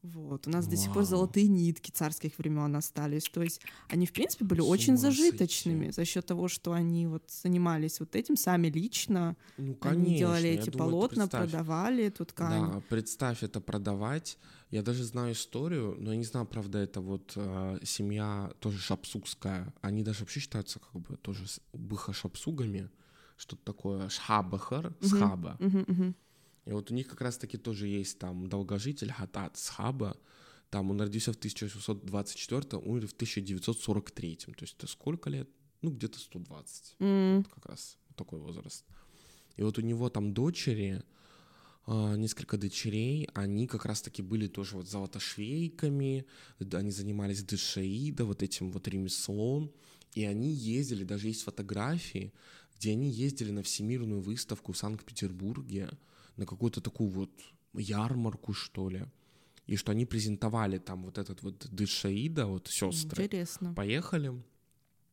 [0.04, 0.48] Вот.
[0.48, 3.26] У нас до сих пор золотые нитки царских времен остались.
[3.30, 5.18] То есть они, в принципе, были С очень ума сойти.
[5.18, 9.36] зажиточными за счет того, что они вот занимались вот этим сами лично.
[9.58, 10.18] Ну, они конечно.
[10.18, 12.72] делали я эти думаю, полотна, продавали эту ткань.
[12.72, 14.38] Да, представь это продавать.
[14.70, 19.74] Я даже знаю историю, но я не знаю, правда, это вот э, семья тоже шапсугская.
[19.82, 22.90] Они даже вообще считаются как бы тоже быха-шапсугами.
[23.38, 25.58] Что-то такое шхабахар, схаба.
[25.60, 26.16] Мгм, мгм.
[26.68, 30.18] И вот у них как раз-таки тоже есть там долгожитель Хатат Схаба.
[30.70, 34.36] Там он родился в 1824, умер в 1943.
[34.36, 35.50] То есть это сколько лет?
[35.82, 38.84] Ну, где-то 120 М, как раз вот такой возраст.
[39.56, 41.04] И вот у него там дочери,
[41.86, 46.26] а, несколько дочерей, они как раз-таки были тоже вот золотошвейками,
[46.74, 49.72] они занимались дешаида, вот этим вот ремеслом,
[50.14, 52.34] и они ездили, даже есть фотографии,
[52.76, 55.90] где они ездили на всемирную выставку в Санкт-Петербурге,
[56.38, 57.32] на какую-то такую вот
[57.74, 59.06] ярмарку, что ли,
[59.66, 63.74] и что они презентовали там вот этот вот дешаида, вот сестры, Интересно.
[63.74, 64.32] поехали,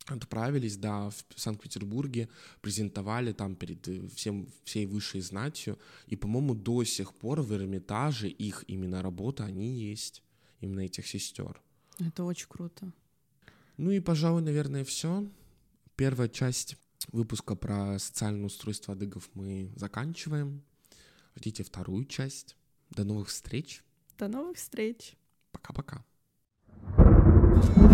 [0.07, 2.29] отправились, да, в Санкт-Петербурге,
[2.61, 8.29] презентовали там перед э, всем, всей высшей знатью, и, по-моему, до сих пор в Эрмитаже
[8.29, 10.23] их именно работа, они есть,
[10.61, 11.61] именно этих сестер.
[11.99, 12.93] Это очень круто.
[13.77, 15.27] Ну и, пожалуй, наверное, все.
[15.97, 16.77] Первая часть
[17.13, 20.63] выпуска про социальное устройство адыгов мы заканчиваем.
[21.37, 22.57] Ждите вторую часть.
[22.91, 23.83] До новых встреч.
[24.19, 25.17] До новых встреч.
[25.53, 26.05] Пока-пока.
[26.87, 27.94] thank you